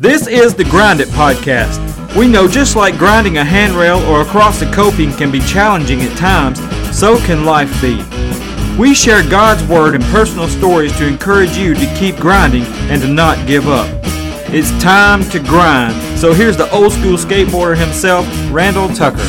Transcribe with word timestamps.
This 0.00 0.26
is 0.26 0.54
the 0.54 0.64
Grind 0.64 1.02
It 1.02 1.08
Podcast. 1.08 2.16
We 2.16 2.26
know 2.26 2.48
just 2.48 2.74
like 2.74 2.96
grinding 2.96 3.36
a 3.36 3.44
handrail 3.44 3.98
or 4.10 4.22
across 4.22 4.62
a 4.62 4.72
coping 4.72 5.12
can 5.12 5.30
be 5.30 5.40
challenging 5.40 6.00
at 6.00 6.16
times, 6.16 6.58
so 6.98 7.18
can 7.18 7.44
life 7.44 7.70
be. 7.82 8.02
We 8.78 8.94
share 8.94 9.22
God's 9.28 9.62
Word 9.64 9.94
and 9.94 10.02
personal 10.04 10.48
stories 10.48 10.96
to 10.96 11.06
encourage 11.06 11.54
you 11.58 11.74
to 11.74 11.94
keep 11.98 12.16
grinding 12.16 12.62
and 12.88 13.02
to 13.02 13.08
not 13.08 13.46
give 13.46 13.68
up. 13.68 13.90
It's 14.48 14.70
time 14.82 15.22
to 15.28 15.38
grind. 15.38 16.18
So 16.18 16.32
here's 16.32 16.56
the 16.56 16.70
old 16.72 16.92
school 16.92 17.18
skateboarder 17.18 17.76
himself, 17.76 18.26
Randall 18.50 18.88
Tucker. 18.88 19.28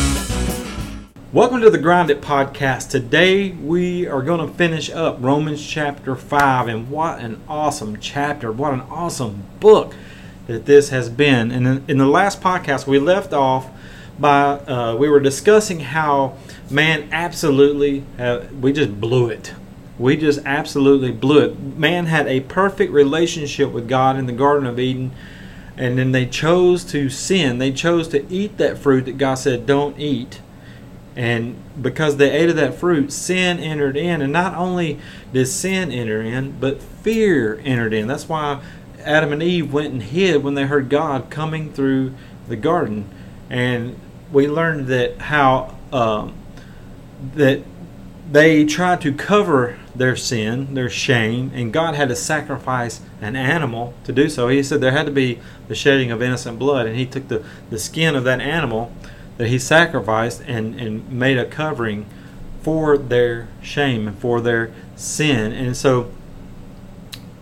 Welcome 1.34 1.60
to 1.60 1.70
the 1.70 1.80
Grind 1.80 2.10
It 2.10 2.22
Podcast. 2.22 2.92
Today 2.92 3.52
we 3.52 4.08
are 4.08 4.22
going 4.22 4.48
to 4.48 4.54
finish 4.54 4.90
up 4.90 5.18
Romans 5.20 5.62
chapter 5.62 6.16
5, 6.16 6.70
and 6.70 6.90
what 6.90 7.20
an 7.20 7.42
awesome 7.50 8.00
chapter! 8.00 8.54
What 8.54 8.74
an 8.74 8.84
awesome 8.90 9.44
book! 9.60 9.94
That 10.52 10.66
this 10.66 10.90
has 10.90 11.10
been. 11.10 11.52
And 11.52 11.90
in 11.90 11.98
the 11.98 12.08
last 12.08 12.41
podcast, 12.41 12.88
we 12.88 13.00
left 13.00 13.34
off 13.34 13.70
by 14.20 14.59
uh, 14.59 14.96
we 14.96 15.09
were 15.09 15.20
discussing 15.20 15.80
how 15.80 16.38
man 16.70 17.09
absolutely 17.12 18.04
have, 18.18 18.52
we 18.54 18.72
just 18.73 19.00
blew 19.00 19.28
it. 19.30 19.54
We 19.98 20.18
just 20.18 20.40
absolutely 20.45 21.12
blew 21.12 21.40
it. 21.40 21.59
Man 21.59 22.08
had 22.08 22.28
a 22.28 22.42
perfect 22.42 22.92
relationship 22.92 23.72
with 23.72 23.88
God 23.88 24.18
in 24.18 24.26
the 24.26 24.34
Garden 24.34 24.68
of 24.68 24.80
Eden, 24.80 25.12
and 25.78 25.98
then 25.98 26.12
they 26.12 26.26
chose 26.26 26.84
to 26.86 27.09
sin. 27.09 27.58
They 27.59 27.72
chose 27.72 28.08
to 28.09 28.28
eat 28.31 28.58
that 28.58 28.78
fruit 28.78 29.06
that 29.06 29.18
God 29.18 29.36
said, 29.36 29.66
"Don't 29.66 30.00
eat." 30.00 30.42
And 31.16 31.56
because 31.80 32.18
they 32.18 32.31
ate 32.31 32.50
of 32.50 32.56
that 32.56 32.76
fruit, 32.76 33.12
sin 33.12 33.59
entered 33.59 33.98
in. 33.98 34.22
And 34.22 34.31
not 34.31 34.56
only 34.56 35.00
did 35.34 35.48
sin 35.48 35.92
enter 35.92 36.22
in, 36.22 36.58
but 36.59 36.81
fear 36.81 37.59
entered 37.66 37.94
in. 37.94 38.08
That's 38.08 38.30
why 38.30 38.62
Adam 39.05 39.34
and 39.34 39.44
Eve 39.44 39.72
went 39.72 39.94
and 39.94 40.04
hid 40.04 40.44
when 40.44 40.54
they 40.55 40.66
heard 40.66 40.90
God 40.90 41.30
coming 41.30 41.72
through 41.72 42.14
the 42.48 42.55
garden, 42.55 43.09
and 43.50 44.00
we 44.32 44.48
learned 44.48 44.88
that 44.88 45.17
how 45.17 45.75
um, 45.92 46.34
that 47.36 47.62
they 48.31 48.66
tried 48.66 49.02
to 49.02 49.14
cover 49.14 49.78
their 49.94 50.16
sin, 50.16 50.73
their 50.73 50.90
shame, 50.90 51.52
and 51.53 51.73
God 51.73 51.95
had 51.95 52.08
to 52.09 52.16
sacrifice 52.16 53.02
an 53.20 53.36
animal 53.36 53.94
to 54.06 54.14
do 54.14 54.30
so. 54.30 54.48
He 54.48 54.64
said 54.64 54.80
there 54.80 54.92
had 54.92 55.06
to 55.06 55.12
be 55.12 55.40
the 55.68 55.75
shedding 55.75 56.12
of 56.12 56.22
innocent 56.22 56.58
blood, 56.58 56.88
and 56.88 56.95
He 56.95 57.06
took 57.06 57.28
the, 57.28 57.44
the 57.70 57.78
skin 57.78 58.16
of 58.16 58.23
that 58.23 58.40
animal 58.40 58.92
that 59.38 59.47
He 59.47 59.59
sacrificed 59.59 60.42
and, 60.47 60.80
and 60.80 61.12
made 61.12 61.38
a 61.38 61.45
covering 61.45 62.06
for 62.62 62.97
their 62.97 63.47
shame 63.62 64.08
and 64.08 64.18
for 64.18 64.40
their 64.40 64.72
sin. 64.95 65.52
And 65.52 65.75
so 65.75 66.12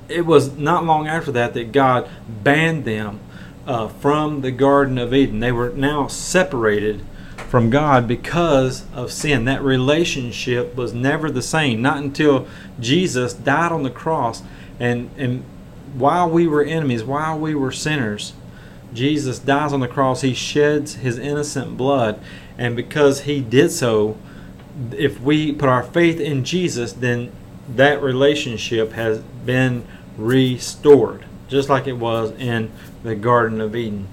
it 0.09 0.25
was 0.25 0.57
not 0.57 0.85
long 0.85 1.07
after 1.07 1.31
that 1.31 1.53
that 1.53 1.71
God 1.71 2.09
banned 2.27 2.85
them 2.85 3.19
uh, 3.65 3.87
from 3.87 4.41
the 4.41 4.51
Garden 4.51 4.97
of 4.97 5.13
Eden. 5.13 5.39
They 5.39 5.51
were 5.51 5.69
now 5.69 6.07
separated 6.07 7.05
from 7.49 7.69
God 7.69 8.07
because 8.07 8.85
of 8.93 9.11
sin. 9.11 9.45
That 9.45 9.61
relationship 9.61 10.75
was 10.75 10.93
never 10.93 11.31
the 11.31 11.41
same. 11.41 11.81
Not 11.81 11.97
until 11.97 12.47
Jesus 12.79 13.33
died 13.33 13.71
on 13.71 13.83
the 13.83 13.89
cross 13.89 14.43
and, 14.79 15.09
and 15.17 15.43
while 15.93 16.29
we 16.29 16.47
were 16.47 16.63
enemies, 16.63 17.03
while 17.03 17.37
we 17.37 17.55
were 17.55 17.71
sinners, 17.71 18.33
Jesus 18.93 19.39
dies 19.39 19.73
on 19.73 19.81
the 19.81 19.87
cross. 19.87 20.21
He 20.21 20.33
sheds 20.33 20.95
his 20.95 21.17
innocent 21.17 21.77
blood. 21.77 22.19
And 22.57 22.75
because 22.75 23.21
he 23.21 23.41
did 23.41 23.71
so, 23.71 24.17
if 24.91 25.19
we 25.21 25.51
put 25.51 25.69
our 25.69 25.83
faith 25.83 26.19
in 26.19 26.43
Jesus, 26.43 26.93
then 26.93 27.31
that 27.75 28.01
relationship 28.01 28.93
has 28.93 29.19
been 29.19 29.85
restored, 30.19 31.25
just 31.47 31.69
like 31.69 31.87
it 31.87 31.93
was 31.93 32.31
in 32.31 32.71
the 33.03 33.15
Garden 33.15 33.61
of 33.61 33.75
Eden. 33.75 34.07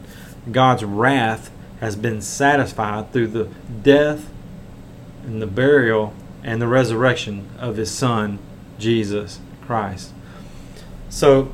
God's 0.50 0.84
wrath 0.84 1.50
has 1.80 1.96
been 1.96 2.22
satisfied 2.22 3.12
through 3.12 3.28
the 3.28 3.48
death 3.82 4.30
and 5.24 5.42
the 5.42 5.46
burial 5.46 6.14
and 6.42 6.62
the 6.62 6.68
resurrection 6.68 7.48
of 7.58 7.76
his 7.76 7.90
son 7.90 8.38
Jesus 8.78 9.40
Christ. 9.66 10.12
So 11.08 11.52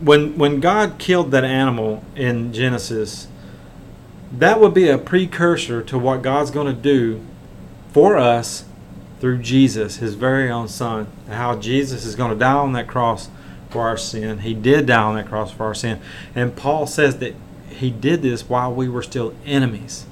when 0.00 0.38
when 0.38 0.60
God 0.60 0.98
killed 0.98 1.30
that 1.32 1.44
animal 1.44 2.04
in 2.14 2.52
Genesis, 2.52 3.28
that 4.32 4.60
would 4.60 4.72
be 4.72 4.88
a 4.88 4.96
precursor 4.96 5.82
to 5.82 5.98
what 5.98 6.22
God's 6.22 6.50
going 6.50 6.68
to 6.68 6.80
do 6.80 7.20
for 7.92 8.16
us 8.16 8.64
through 9.20 9.38
Jesus, 9.38 9.96
his 9.96 10.14
very 10.14 10.50
own 10.50 10.68
son. 10.68 11.08
And 11.26 11.34
how 11.34 11.56
Jesus 11.56 12.04
is 12.04 12.14
going 12.14 12.30
to 12.30 12.38
die 12.38 12.52
on 12.52 12.72
that 12.72 12.86
cross 12.86 13.28
for 13.70 13.82
our 13.82 13.96
sin. 13.96 14.40
He 14.40 14.54
did 14.54 14.86
die 14.86 15.02
on 15.02 15.16
that 15.16 15.28
cross 15.28 15.52
for 15.52 15.64
our 15.64 15.74
sin. 15.74 16.00
And 16.34 16.56
Paul 16.56 16.86
says 16.86 17.18
that 17.18 17.34
he 17.68 17.90
did 17.90 18.22
this 18.22 18.48
while 18.48 18.74
we 18.74 18.88
were 18.88 19.02
still 19.02 19.34
enemies. 19.44 20.06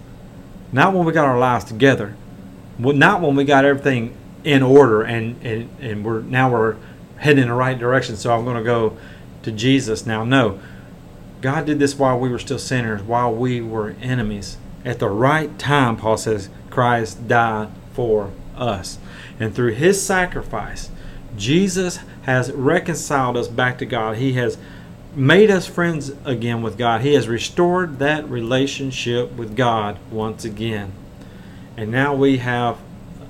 Not 0.73 0.95
when 0.95 1.05
we 1.05 1.13
got 1.13 1.27
our 1.27 1.39
lives 1.39 1.65
together. 1.65 2.17
Not 2.79 3.21
when 3.21 3.35
we 3.35 3.45
got 3.45 3.65
everything 3.65 4.17
in 4.45 4.63
order 4.63 5.03
and, 5.03 5.45
and, 5.45 5.69
and 5.81 6.05
we're 6.05 6.21
now 6.21 6.51
we're 6.51 6.77
heading 7.17 7.43
in 7.43 7.49
the 7.49 7.55
right 7.55 7.79
direction. 7.79 8.17
So 8.17 8.33
I'm 8.33 8.45
going 8.45 8.57
to 8.57 8.63
go 8.63 8.97
to 9.43 9.53
Jesus 9.53 10.07
now. 10.07 10.25
No. 10.25 10.61
God 11.41 11.67
did 11.67 11.79
this 11.79 11.97
while 11.97 12.19
we 12.19 12.29
were 12.29 12.39
still 12.39 12.59
sinners, 12.59 13.03
while 13.03 13.33
we 13.33 13.61
were 13.61 13.95
enemies. 14.01 14.57
At 14.85 14.99
the 14.99 15.09
right 15.09 15.57
time, 15.59 15.97
Paul 15.97 16.17
says, 16.17 16.49
Christ 16.71 17.29
died 17.29 17.69
for 17.93 18.31
us. 18.57 18.99
And 19.39 19.55
through 19.55 19.75
his 19.75 20.03
sacrifice, 20.05 20.91
Jesus 21.37 21.99
has 22.23 22.53
reconciled 22.53 23.37
us 23.37 23.49
back 23.49 23.79
to 23.79 23.87
God. 23.87 24.17
He 24.17 24.35
has 24.35 24.59
made 25.15 25.51
us 25.51 25.67
friends 25.67 26.13
again 26.25 26.63
with 26.63 26.79
God. 26.79 27.01
He 27.01 27.15
has 27.15 27.29
restored 27.29 27.99
that 27.99 28.29
relationship 28.29 29.33
with 29.33 29.57
God 29.57 29.99
once 30.11 30.45
again. 30.45 30.93
And 31.77 31.91
now 31.91 32.15
we 32.15 32.39
have 32.39 32.79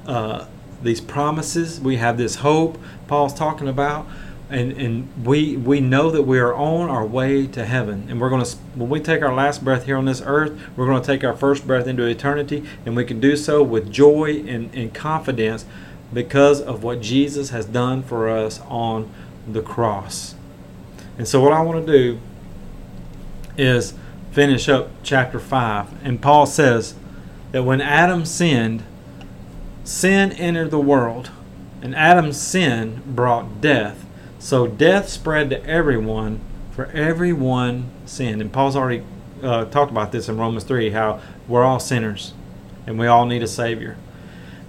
uh, 0.06 0.47
these 0.82 1.00
promises. 1.00 1.81
We 1.81 1.97
have 1.97 2.19
this 2.19 2.37
hope 2.37 2.78
Paul's 3.06 3.34
talking 3.34 3.69
about. 3.69 4.06
And, 4.50 4.72
and 4.72 5.26
we 5.26 5.58
we 5.58 5.81
know 5.81 6.10
that 6.10 6.22
we 6.22 6.38
are 6.38 6.54
on 6.54 6.88
our 6.88 7.04
way 7.04 7.47
to 7.48 7.66
heaven 7.66 8.06
and 8.08 8.19
we're 8.19 8.31
going 8.31 8.42
to 8.42 8.56
when 8.76 8.88
we 8.88 8.98
take 8.98 9.20
our 9.20 9.34
last 9.34 9.62
breath 9.62 9.84
here 9.84 9.98
on 9.98 10.06
this 10.06 10.22
earth 10.25 10.58
we're 10.75 10.87
going 10.87 11.03
to 11.03 11.06
take 11.06 11.22
our 11.22 11.37
first 11.37 11.66
breath 11.66 11.87
into 11.87 12.06
eternity 12.06 12.64
and 12.87 12.97
we 12.97 13.04
can 13.04 13.20
do 13.20 13.37
so 13.37 13.62
with 13.62 13.92
joy 13.92 14.42
and, 14.48 14.75
and 14.75 14.94
confidence 14.94 15.66
because 16.12 16.60
of 16.60 16.82
what 16.82 17.00
Jesus 17.00 17.50
has 17.50 17.66
done 17.66 18.02
for 18.02 18.28
us 18.28 18.60
on 18.69 19.10
the 19.46 19.62
cross. 19.62 20.34
And 21.16 21.26
so, 21.26 21.41
what 21.41 21.52
I 21.52 21.60
want 21.60 21.86
to 21.86 21.92
do 21.92 22.20
is 23.56 23.94
finish 24.30 24.69
up 24.69 24.91
chapter 25.02 25.38
5. 25.38 26.04
And 26.04 26.22
Paul 26.22 26.46
says 26.46 26.94
that 27.52 27.64
when 27.64 27.80
Adam 27.80 28.24
sinned, 28.24 28.84
sin 29.84 30.32
entered 30.32 30.70
the 30.70 30.80
world, 30.80 31.30
and 31.82 31.94
Adam's 31.94 32.40
sin 32.40 33.02
brought 33.06 33.60
death. 33.60 34.04
So, 34.38 34.66
death 34.66 35.08
spread 35.08 35.50
to 35.50 35.64
everyone, 35.64 36.40
for 36.70 36.86
everyone 36.86 37.90
sinned. 38.06 38.40
And 38.40 38.52
Paul's 38.52 38.76
already 38.76 39.02
uh, 39.42 39.64
talked 39.66 39.90
about 39.90 40.12
this 40.12 40.28
in 40.28 40.36
Romans 40.36 40.64
3 40.64 40.90
how 40.90 41.20
we're 41.46 41.62
all 41.64 41.80
sinners 41.80 42.32
and 42.88 42.98
we 42.98 43.06
all 43.06 43.26
need 43.26 43.42
a 43.42 43.46
Savior. 43.46 43.96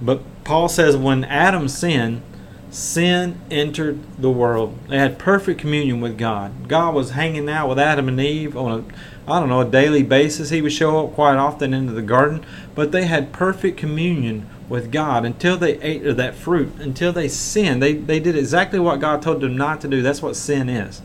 But 0.01 0.21
Paul 0.49 0.67
says 0.67 0.97
when 0.97 1.25
Adam 1.25 1.67
sinned, 1.67 2.23
sin 2.71 3.39
entered 3.51 3.99
the 4.19 4.31
world. 4.31 4.75
They 4.87 4.97
had 4.97 5.19
perfect 5.19 5.61
communion 5.61 6.01
with 6.01 6.17
God. 6.17 6.67
God 6.67 6.95
was 6.95 7.11
hanging 7.11 7.47
out 7.47 7.69
with 7.69 7.77
Adam 7.77 8.07
and 8.07 8.19
Eve 8.19 8.57
on 8.57 8.79
a 8.79 9.31
I 9.31 9.39
don't 9.39 9.49
know, 9.49 9.61
a 9.61 9.69
daily 9.69 10.01
basis. 10.01 10.49
He 10.49 10.63
would 10.63 10.73
show 10.73 11.05
up 11.05 11.13
quite 11.13 11.35
often 11.35 11.71
into 11.71 11.93
the 11.93 12.01
garden, 12.01 12.43
but 12.73 12.91
they 12.91 13.05
had 13.05 13.31
perfect 13.31 13.77
communion 13.77 14.49
with 14.67 14.91
God 14.91 15.23
until 15.23 15.55
they 15.55 15.79
ate 15.81 16.03
of 16.07 16.17
that 16.17 16.33
fruit, 16.33 16.73
until 16.79 17.13
they 17.13 17.27
sinned. 17.27 17.83
They, 17.83 17.93
they 17.93 18.19
did 18.19 18.35
exactly 18.35 18.79
what 18.79 18.99
God 18.99 19.21
told 19.21 19.41
them 19.41 19.55
not 19.55 19.81
to 19.81 19.87
do. 19.87 20.01
That's 20.01 20.23
what 20.23 20.35
sin 20.35 20.67
is 20.67 21.03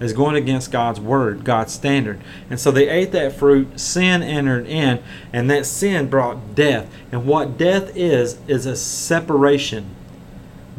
is 0.00 0.12
going 0.12 0.36
against 0.36 0.72
God's 0.72 1.00
word, 1.00 1.44
God's 1.44 1.72
standard. 1.72 2.20
And 2.50 2.58
so 2.58 2.70
they 2.70 2.88
ate 2.88 3.12
that 3.12 3.32
fruit, 3.32 3.78
sin 3.78 4.22
entered 4.22 4.66
in, 4.66 5.02
and 5.32 5.50
that 5.50 5.66
sin 5.66 6.08
brought 6.08 6.54
death. 6.54 6.92
And 7.10 7.26
what 7.26 7.56
death 7.56 7.96
is, 7.96 8.38
is 8.46 8.66
a 8.66 8.76
separation. 8.76 9.94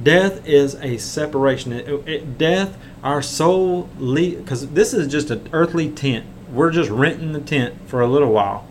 Death 0.02 0.46
is 0.48 0.76
a 0.76 0.98
separation. 0.98 1.72
It, 1.72 1.88
it, 2.08 2.38
death, 2.38 2.78
our 3.04 3.22
soul, 3.22 3.90
because 3.98 4.68
this 4.70 4.94
is 4.94 5.08
just 5.12 5.30
an 5.30 5.48
earthly 5.54 5.90
tent. 5.90 6.26
We're 6.52 6.72
just 6.72 6.90
renting 6.90 7.34
the 7.34 7.42
tent 7.42 7.76
for 7.88 8.02
a 8.02 8.08
little 8.08 8.32
while. 8.32 8.68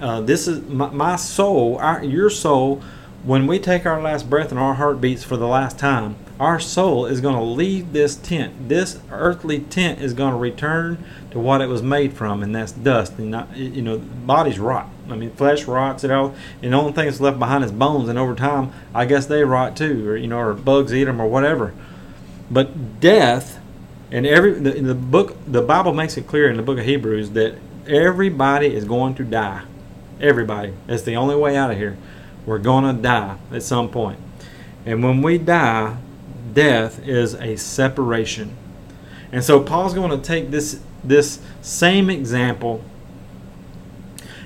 Uh, 0.00 0.20
this 0.20 0.48
is 0.48 0.62
my, 0.62 0.90
my 0.90 1.16
soul, 1.16 1.76
our, 1.78 2.02
your 2.02 2.30
soul, 2.30 2.82
when 3.22 3.46
we 3.46 3.58
take 3.58 3.84
our 3.84 4.00
last 4.00 4.30
breath 4.30 4.50
and 4.50 4.58
our 4.58 4.74
heart 4.74 5.00
beats 5.00 5.22
for 5.22 5.36
the 5.36 5.46
last 5.46 5.78
time, 5.78 6.16
our 6.40 6.58
soul 6.58 7.06
is 7.06 7.20
going 7.20 7.36
to 7.36 7.42
leave 7.42 7.92
this 7.92 8.16
tent. 8.16 8.68
This 8.68 8.98
earthly 9.12 9.60
tent 9.60 10.00
is 10.00 10.14
going 10.14 10.32
to 10.32 10.38
return 10.38 11.04
to 11.30 11.38
what 11.38 11.60
it 11.60 11.68
was 11.68 11.82
made 11.82 12.14
from, 12.14 12.42
and 12.42 12.54
that's 12.54 12.72
dust. 12.72 13.18
And 13.18 13.30
not, 13.30 13.56
you 13.56 13.82
know, 13.82 13.98
bodies 13.98 14.58
rot. 14.58 14.88
I 15.10 15.16
mean, 15.16 15.30
flesh 15.32 15.66
rots. 15.66 16.02
It 16.02 16.10
all, 16.10 16.34
and 16.62 16.72
the 16.72 16.76
only 16.78 16.92
thing 16.92 17.04
that's 17.04 17.20
left 17.20 17.38
behind 17.38 17.62
is 17.62 17.70
bones. 17.72 18.08
And 18.08 18.18
over 18.18 18.34
time, 18.34 18.72
I 18.94 19.04
guess 19.04 19.26
they 19.26 19.44
rot 19.44 19.76
too, 19.76 20.08
or 20.08 20.16
you 20.16 20.26
know, 20.28 20.38
or 20.38 20.54
bugs 20.54 20.94
eat 20.94 21.04
them, 21.04 21.20
or 21.20 21.26
whatever. 21.28 21.74
But 22.50 23.00
death 23.00 23.58
And 24.10 24.26
every 24.26 24.54
the, 24.54 24.72
the 24.72 24.94
book, 24.94 25.36
the 25.46 25.62
Bible 25.62 25.94
makes 25.94 26.16
it 26.16 26.26
clear 26.26 26.50
in 26.50 26.56
the 26.56 26.62
book 26.62 26.78
of 26.78 26.84
Hebrews 26.84 27.30
that 27.30 27.56
everybody 27.86 28.74
is 28.74 28.84
going 28.84 29.14
to 29.16 29.24
die. 29.24 29.62
Everybody. 30.20 30.74
That's 30.86 31.02
the 31.02 31.16
only 31.16 31.36
way 31.36 31.56
out 31.56 31.70
of 31.70 31.76
here. 31.76 31.96
We're 32.44 32.58
going 32.58 32.84
to 32.84 33.00
die 33.00 33.36
at 33.52 33.62
some 33.62 33.88
point. 33.88 34.18
And 34.84 35.04
when 35.04 35.22
we 35.22 35.38
die, 35.38 35.96
death 36.54 37.06
is 37.06 37.34
a 37.34 37.56
separation. 37.56 38.56
And 39.32 39.44
so 39.44 39.60
Paul's 39.60 39.94
going 39.94 40.10
to 40.10 40.24
take 40.24 40.50
this 40.50 40.80
this 41.02 41.40
same 41.62 42.10
example 42.10 42.84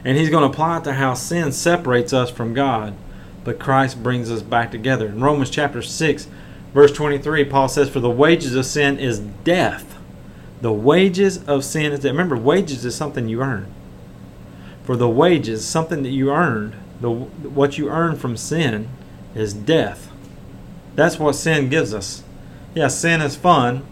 and 0.05 0.19
he's 0.19 0.29
going 0.29 0.43
to 0.43 0.51
apply 0.51 0.79
it 0.79 0.85
to 0.85 0.93
how 0.93 1.15
sin 1.15 1.51
separates 1.51 2.12
us 2.12 2.31
from 2.31 2.53
God, 2.53 2.95
but 3.43 3.59
Christ 3.59 4.03
brings 4.03 4.31
us 4.31 4.43
back 4.43 4.71
together. 4.71 5.06
In 5.06 5.21
Romans 5.21 5.49
chapter 5.49 5.81
6, 5.81 6.29
verse 6.75 6.93
23, 6.93 7.45
Paul 7.45 7.69
says, 7.69 7.89
For 7.89 8.01
the 8.01 8.11
wages 8.11 8.55
of 8.55 8.67
sin 8.67 8.99
is 8.99 9.19
death. 9.19 9.97
The 10.61 10.73
wages 10.73 11.43
of 11.49 11.65
sin 11.65 11.93
is 11.93 12.01
death. 12.01 12.12
Remember, 12.12 12.37
wages 12.37 12.85
is 12.85 12.95
something 12.95 13.29
you 13.29 13.41
earn. 13.43 13.73
For 14.85 14.97
the 14.97 15.09
wages, 15.09 15.67
something 15.67 16.03
that 16.03 16.11
you 16.11 16.31
earned, 16.31 16.75
the, 17.01 17.11
what 17.11 17.79
you 17.79 17.89
earn 17.89 18.17
from 18.17 18.37
sin 18.37 18.89
is 19.35 19.55
death. 19.55 20.11
That's 20.94 21.19
what 21.19 21.35
sin 21.35 21.69
gives 21.69 21.93
us. 21.93 22.23
Yeah, 22.75 22.88
sin 22.88 23.20
is 23.20 23.37
fun 23.37 23.85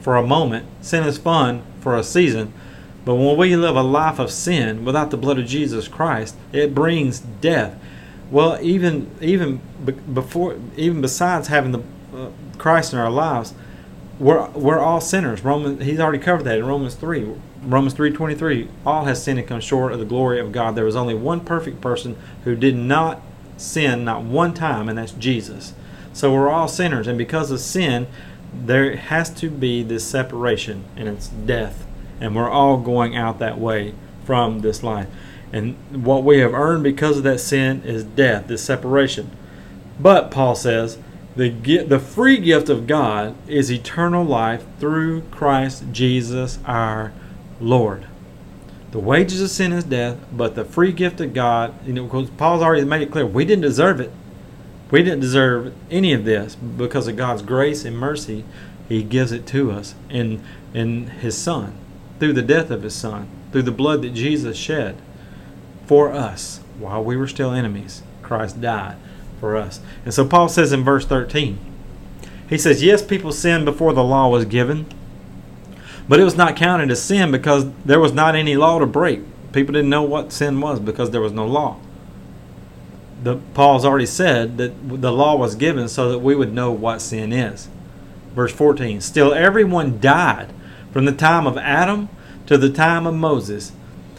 for 0.00 0.16
a 0.16 0.26
moment, 0.26 0.66
sin 0.80 1.04
is 1.04 1.18
fun 1.18 1.62
for 1.80 1.96
a 1.96 2.02
season, 2.02 2.52
but 3.04 3.14
when 3.14 3.36
we 3.36 3.56
live 3.56 3.76
a 3.76 3.82
life 3.82 4.18
of 4.18 4.30
sin 4.30 4.84
without 4.84 5.10
the 5.10 5.16
blood 5.16 5.38
of 5.38 5.46
Jesus 5.46 5.88
Christ, 5.88 6.36
it 6.52 6.74
brings 6.74 7.20
death. 7.20 7.78
Well, 8.30 8.58
even 8.62 9.10
even 9.20 9.60
before, 10.12 10.56
even 10.76 11.00
besides 11.00 11.48
having 11.48 11.72
the 11.72 11.80
uh, 12.14 12.30
Christ 12.58 12.92
in 12.92 12.98
our 12.98 13.10
lives, 13.10 13.54
we're 14.18 14.48
we're 14.50 14.78
all 14.78 15.00
sinners. 15.00 15.42
Roman, 15.42 15.80
he's 15.80 15.98
already 15.98 16.22
covered 16.22 16.44
that 16.44 16.58
in 16.58 16.66
Romans 16.66 16.94
three. 16.94 17.34
Romans 17.62 17.94
three 17.94 18.12
twenty 18.12 18.34
three. 18.34 18.68
All 18.86 19.04
has 19.04 19.22
sinned 19.22 19.38
and 19.38 19.48
come 19.48 19.60
short 19.60 19.92
of 19.92 19.98
the 19.98 20.04
glory 20.04 20.38
of 20.38 20.52
God. 20.52 20.76
There 20.76 20.84
was 20.84 20.96
only 20.96 21.14
one 21.14 21.40
perfect 21.40 21.80
person 21.80 22.16
who 22.44 22.54
did 22.54 22.76
not 22.76 23.20
sin, 23.56 24.04
not 24.04 24.22
one 24.22 24.54
time, 24.54 24.88
and 24.88 24.96
that's 24.96 25.12
Jesus. 25.12 25.74
So 26.12 26.32
we're 26.32 26.50
all 26.50 26.68
sinners, 26.68 27.06
and 27.06 27.16
because 27.16 27.50
of 27.50 27.60
sin, 27.60 28.06
there 28.52 28.96
has 28.96 29.30
to 29.34 29.48
be 29.48 29.82
this 29.82 30.04
separation, 30.04 30.84
and 30.96 31.08
it's 31.08 31.28
death 31.28 31.86
and 32.20 32.36
we're 32.36 32.50
all 32.50 32.76
going 32.76 33.16
out 33.16 33.38
that 33.38 33.58
way 33.58 33.94
from 34.24 34.60
this 34.60 34.82
life. 34.82 35.08
And 35.52 35.76
what 36.04 36.22
we 36.22 36.38
have 36.38 36.54
earned 36.54 36.84
because 36.84 37.16
of 37.16 37.24
that 37.24 37.40
sin 37.40 37.82
is 37.84 38.04
death, 38.04 38.46
this 38.46 38.62
separation. 38.62 39.30
But 39.98 40.30
Paul 40.30 40.54
says, 40.54 40.98
the 41.36 41.48
the 41.48 41.98
free 41.98 42.38
gift 42.38 42.68
of 42.68 42.86
God 42.86 43.36
is 43.48 43.70
eternal 43.70 44.24
life 44.24 44.64
through 44.78 45.22
Christ 45.30 45.84
Jesus 45.92 46.58
our 46.66 47.12
Lord. 47.60 48.06
The 48.90 48.98
wages 48.98 49.40
of 49.40 49.50
sin 49.50 49.72
is 49.72 49.84
death, 49.84 50.18
but 50.32 50.56
the 50.56 50.64
free 50.64 50.92
gift 50.92 51.20
of 51.20 51.32
God, 51.32 51.74
you 51.86 51.92
know, 51.92 52.04
because 52.04 52.30
Paul's 52.30 52.62
already 52.62 52.84
made 52.84 53.02
it 53.02 53.12
clear, 53.12 53.24
we 53.24 53.44
didn't 53.44 53.62
deserve 53.62 54.00
it. 54.00 54.12
We 54.90 55.02
didn't 55.02 55.20
deserve 55.20 55.74
any 55.90 56.12
of 56.12 56.24
this 56.24 56.54
because 56.54 57.06
of 57.06 57.16
God's 57.16 57.42
grace 57.42 57.84
and 57.84 57.96
mercy. 57.96 58.44
He 58.88 59.02
gives 59.02 59.32
it 59.32 59.46
to 59.48 59.70
us 59.70 59.94
in 60.08 60.42
in 60.74 61.06
His 61.06 61.36
Son 61.38 61.76
through 62.20 62.34
the 62.34 62.42
death 62.42 62.70
of 62.70 62.82
his 62.84 62.94
son, 62.94 63.26
through 63.50 63.62
the 63.62 63.72
blood 63.72 64.02
that 64.02 64.14
Jesus 64.14 64.56
shed 64.56 64.96
for 65.86 66.12
us 66.12 66.60
while 66.78 67.02
we 67.02 67.16
were 67.16 67.26
still 67.26 67.50
enemies. 67.50 68.02
Christ 68.22 68.60
died 68.60 68.96
for 69.40 69.56
us. 69.56 69.80
And 70.04 70.14
so 70.14 70.28
Paul 70.28 70.48
says 70.48 70.72
in 70.72 70.84
verse 70.84 71.06
13, 71.06 71.58
he 72.48 72.58
says, 72.58 72.82
Yes, 72.82 73.02
people 73.02 73.32
sinned 73.32 73.64
before 73.64 73.92
the 73.92 74.04
law 74.04 74.28
was 74.28 74.44
given, 74.44 74.86
but 76.08 76.20
it 76.20 76.24
was 76.24 76.36
not 76.36 76.56
counted 76.56 76.90
as 76.90 77.02
sin 77.02 77.32
because 77.32 77.72
there 77.84 78.00
was 78.00 78.12
not 78.12 78.36
any 78.36 78.56
law 78.56 78.78
to 78.78 78.86
break. 78.86 79.20
People 79.52 79.72
didn't 79.72 79.90
know 79.90 80.02
what 80.02 80.32
sin 80.32 80.60
was 80.60 80.78
because 80.78 81.10
there 81.10 81.20
was 81.20 81.32
no 81.32 81.46
law. 81.46 81.78
The, 83.22 83.36
Paul's 83.54 83.84
already 83.84 84.06
said 84.06 84.56
that 84.58 85.00
the 85.00 85.12
law 85.12 85.36
was 85.36 85.54
given 85.54 85.88
so 85.88 86.10
that 86.10 86.20
we 86.20 86.34
would 86.34 86.52
know 86.54 86.72
what 86.72 87.02
sin 87.02 87.32
is. 87.32 87.68
Verse 88.34 88.52
14 88.52 89.00
Still, 89.00 89.34
everyone 89.34 90.00
died 90.00 90.52
from 90.92 91.04
the 91.04 91.12
time 91.12 91.46
of 91.46 91.58
Adam 91.58 92.08
to 92.46 92.56
the 92.56 92.70
time 92.70 93.06
of 93.06 93.14
Moses, 93.14 93.72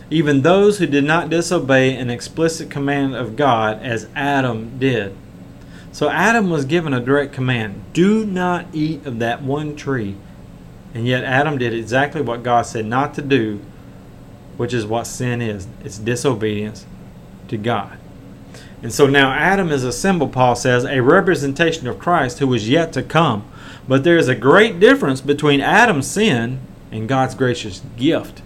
even 0.10 0.42
those 0.42 0.78
who 0.78 0.86
did 0.86 1.04
not 1.04 1.30
disobey 1.30 1.96
an 1.96 2.10
explicit 2.10 2.70
command 2.70 3.16
of 3.16 3.36
God 3.36 3.82
as 3.82 4.08
Adam 4.16 4.78
did. 4.78 5.16
So 5.92 6.10
Adam 6.10 6.50
was 6.50 6.66
given 6.66 6.94
a 6.94 7.00
direct 7.02 7.34
command 7.34 7.84
do 7.94 8.26
not 8.26 8.68
eat 8.74 9.06
of 9.06 9.20
that 9.20 9.42
one 9.42 9.76
tree. 9.76 10.16
And 10.94 11.06
yet 11.06 11.24
Adam 11.24 11.58
did 11.58 11.74
exactly 11.74 12.22
what 12.22 12.44
God 12.44 12.64
said 12.64 12.86
not 12.86 13.14
to 13.16 13.22
do, 13.22 13.60
which 14.58 14.74
is 14.74 14.86
what 14.86 15.08
sin 15.08 15.42
is 15.42 15.68
it's 15.84 15.98
disobedience 15.98 16.86
to 17.48 17.58
God. 17.58 17.98
And 18.82 18.92
so 18.92 19.06
now 19.06 19.32
Adam 19.32 19.72
is 19.72 19.84
a 19.84 19.92
symbol, 19.92 20.28
Paul 20.28 20.56
says, 20.56 20.86
a 20.86 21.02
representation 21.02 21.88
of 21.88 22.00
Christ 22.00 22.40
who 22.40 22.52
is 22.54 22.68
yet 22.68 22.92
to 22.94 23.04
come. 23.04 23.50
But 23.88 24.04
there 24.04 24.18
is 24.18 24.28
a 24.28 24.36
great 24.36 24.80
difference 24.80 25.22
between 25.22 25.62
Adam's 25.62 26.08
sin 26.10 26.60
and 26.92 27.08
God's 27.08 27.36
gracious 27.36 27.82
gift. 27.96 28.42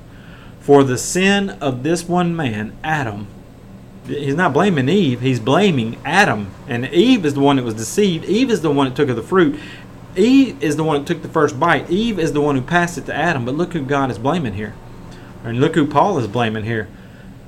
For 0.60 0.84
the 0.84 0.98
sin 0.98 1.52
of 1.62 1.84
this 1.84 2.08
one 2.08 2.36
man, 2.36 2.76
Adam, 2.84 3.28
he's 4.08 4.36
not 4.36 4.54
blaming 4.54 4.90
Eve, 4.90 5.22
he's 5.22 5.40
blaming 5.40 5.98
Adam. 6.04 6.52
And 6.68 6.86
Eve 6.88 7.26
is 7.26 7.34
the 7.34 7.40
one 7.40 7.58
that 7.58 7.64
was 7.64 7.76
deceived. 7.76 8.26
Eve 8.26 8.50
is 8.50 8.62
the 8.62 8.72
one 8.72 8.90
that 8.90 8.96
took 8.96 9.10
of 9.10 9.16
the 9.16 9.24
fruit. 9.24 9.60
Eve 10.16 10.62
is 10.64 10.76
the 10.76 10.84
one 10.84 11.00
that 11.00 11.08
took 11.08 11.22
the 11.22 11.30
first 11.30 11.60
bite. 11.60 11.90
Eve 11.90 12.20
is 12.20 12.34
the 12.34 12.42
one 12.42 12.56
who 12.56 12.62
passed 12.62 12.98
it 12.98 13.06
to 13.06 13.16
Adam. 13.16 13.46
But 13.46 13.56
look 13.56 13.74
who 13.74 13.84
God 13.84 14.10
is 14.12 14.18
blaming 14.18 14.54
here. 14.54 14.74
And 15.44 15.60
look 15.60 15.76
who 15.76 15.86
Paul 15.86 16.18
is 16.18 16.28
blaming 16.28 16.64
here. 16.64 16.88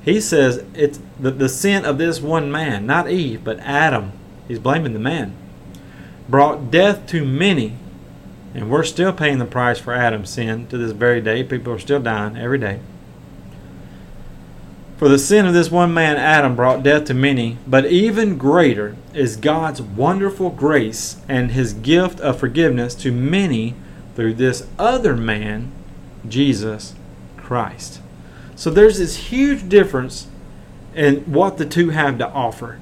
He 0.07 0.21
says 0.21 0.63
it's 0.73 1.01
the, 1.19 1.31
the 1.31 1.49
sin 1.49 1.83
of 1.83 1.97
this 1.97 2.21
one 2.21 2.49
man, 2.49 2.85
not 2.85 3.09
Eve, 3.09 3.43
but 3.43 3.59
Adam. 3.59 4.13
He's 4.47 4.57
blaming 4.57 4.93
the 4.93 4.99
man. 4.99 5.35
Brought 6.29 6.71
death 6.71 7.05
to 7.07 7.25
many 7.25 7.73
and 8.53 8.71
we're 8.71 8.83
still 8.83 9.11
paying 9.11 9.37
the 9.37 9.45
price 9.45 9.79
for 9.79 9.93
Adam's 9.93 10.29
sin 10.29 10.65
to 10.67 10.77
this 10.77 10.93
very 10.93 11.19
day. 11.19 11.43
People 11.43 11.73
are 11.73 11.79
still 11.79 11.99
dying 11.99 12.37
every 12.37 12.57
day. 12.57 12.79
For 14.95 15.09
the 15.09 15.19
sin 15.19 15.45
of 15.45 15.53
this 15.53 15.69
one 15.69 15.93
man, 15.93 16.15
Adam, 16.15 16.55
brought 16.55 16.83
death 16.83 17.03
to 17.05 17.13
many, 17.13 17.57
but 17.67 17.85
even 17.87 18.37
greater 18.37 18.95
is 19.13 19.35
God's 19.35 19.81
wonderful 19.81 20.51
grace 20.51 21.17
and 21.27 21.51
his 21.51 21.73
gift 21.73 22.21
of 22.21 22.39
forgiveness 22.39 22.95
to 22.95 23.11
many 23.11 23.75
through 24.15 24.35
this 24.35 24.65
other 24.79 25.17
man, 25.17 25.73
Jesus 26.25 26.95
Christ. 27.35 27.99
So 28.57 28.69
there's 28.69 28.97
this 28.97 29.15
huge 29.15 29.69
difference 29.69 30.27
in 30.93 31.21
what 31.31 31.57
the 31.57 31.65
two 31.65 31.91
have 31.91 32.17
to 32.17 32.27
offer 32.27 32.81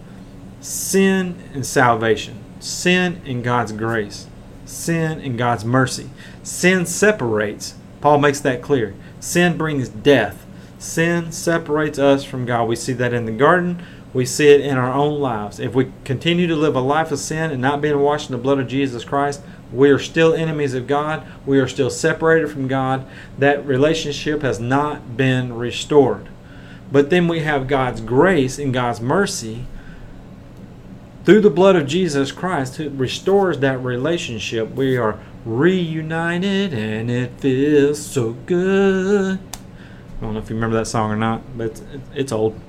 sin 0.62 1.38
and 1.54 1.64
salvation, 1.64 2.40
sin 2.60 3.22
and 3.24 3.44
God's 3.44 3.72
grace 3.72 4.26
sin 4.66 5.20
and 5.22 5.38
God's 5.38 5.64
mercy. 5.64 6.10
Sin 6.44 6.86
separates. 6.86 7.76
Paul 8.02 8.20
makes 8.20 8.40
that 8.42 8.62
clear. 8.62 8.94
Sin 9.20 9.58
brings 9.58 9.90
death. 9.90 10.46
Sin 10.78 11.32
separates 11.32 11.98
us 11.98 12.24
from 12.24 12.46
God. 12.46 12.68
We 12.68 12.76
see 12.76 12.94
that 12.94 13.14
in 13.14 13.26
the 13.26 13.32
garden. 13.32 13.84
We 14.14 14.26
see 14.26 14.50
it 14.50 14.62
in 14.62 14.78
our 14.78 14.94
own 14.94 15.20
lives. 15.20 15.60
If 15.60 15.74
we 15.74 15.92
continue 16.04 16.48
to 16.48 16.56
live 16.56 16.76
a 16.76 16.82
life 16.82 17.12
of 17.12 17.20
sin 17.20 17.52
and 17.52 17.62
not 17.62 17.82
being 17.82 18.00
washed 18.00 18.30
in 18.30 18.36
the 18.36 18.42
blood 18.42 18.60
of 18.60 18.68
Jesus 18.68 19.04
Christ, 19.04 19.42
we 19.72 19.90
are 19.90 20.00
still 20.00 20.34
enemies 20.34 20.74
of 20.74 20.88
God. 20.88 21.26
We 21.46 21.60
are 21.60 21.68
still 21.68 21.90
separated 21.90 22.50
from 22.50 22.68
God. 22.68 23.06
That 23.38 23.66
relationship 23.66 24.42
has 24.42 24.60
not 24.60 25.18
been 25.18 25.54
restored. 25.54 26.30
But 26.92 27.10
then 27.10 27.28
we 27.28 27.42
have 27.42 27.68
God's 27.68 28.02
grace 28.02 28.60
and 28.60 28.74
God's 28.74 29.02
mercy 29.02 29.66
through 31.26 31.42
the 31.42 31.50
blood 31.50 31.76
of 31.76 31.88
Jesus 31.88 32.32
Christ, 32.32 32.76
who 32.76 32.90
restores 32.92 33.60
that 33.60 33.84
relationship. 33.84 34.72
We 34.72 34.96
are 34.98 35.20
reunited 35.44 36.74
and 36.74 37.10
it 37.10 37.32
feels 37.40 38.04
so 38.04 38.34
good. 38.46 39.40
I 39.40 40.22
don't 40.22 40.34
know 40.34 40.40
if 40.40 40.50
you 40.50 40.56
remember 40.56 40.78
that 40.78 40.86
song 40.86 41.12
or 41.12 41.16
not, 41.16 41.42
but 41.58 41.68
it's, 41.68 41.84
it's 42.14 42.32
old. 42.32 42.60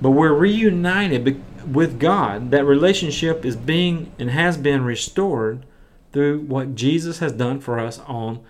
But 0.00 0.10
we're 0.10 0.34
reunited 0.34 1.42
with 1.72 2.00
God. 2.00 2.50
That 2.50 2.64
relationship 2.64 3.44
is 3.44 3.54
being 3.54 4.10
and 4.18 4.30
has 4.30 4.56
been 4.56 4.84
restored 4.84 5.64
through 6.12 6.40
what 6.40 6.74
Jesus 6.74 7.18
has 7.18 7.32
done 7.32 7.60
for 7.60 7.78
us 7.78 7.98
on 8.00 8.40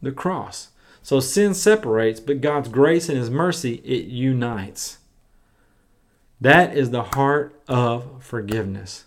the 0.00 0.12
cross. 0.12 0.70
So 1.02 1.20
sin 1.20 1.54
separates, 1.54 2.20
but 2.20 2.40
God's 2.40 2.68
grace 2.68 3.08
and 3.08 3.18
His 3.18 3.30
mercy, 3.30 3.82
it 3.84 4.06
unites. 4.06 4.98
That 6.40 6.76
is 6.76 6.90
the 6.90 7.02
heart 7.02 7.60
of 7.68 8.22
forgiveness. 8.22 9.04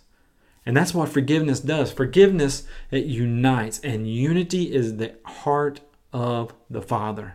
And 0.64 0.76
that's 0.76 0.94
what 0.94 1.08
forgiveness 1.08 1.60
does. 1.60 1.92
Forgiveness, 1.92 2.64
it 2.90 3.04
unites, 3.04 3.78
and 3.80 4.08
unity 4.08 4.74
is 4.74 4.96
the 4.96 5.14
heart 5.24 5.80
of 6.12 6.52
the 6.68 6.82
Father. 6.82 7.34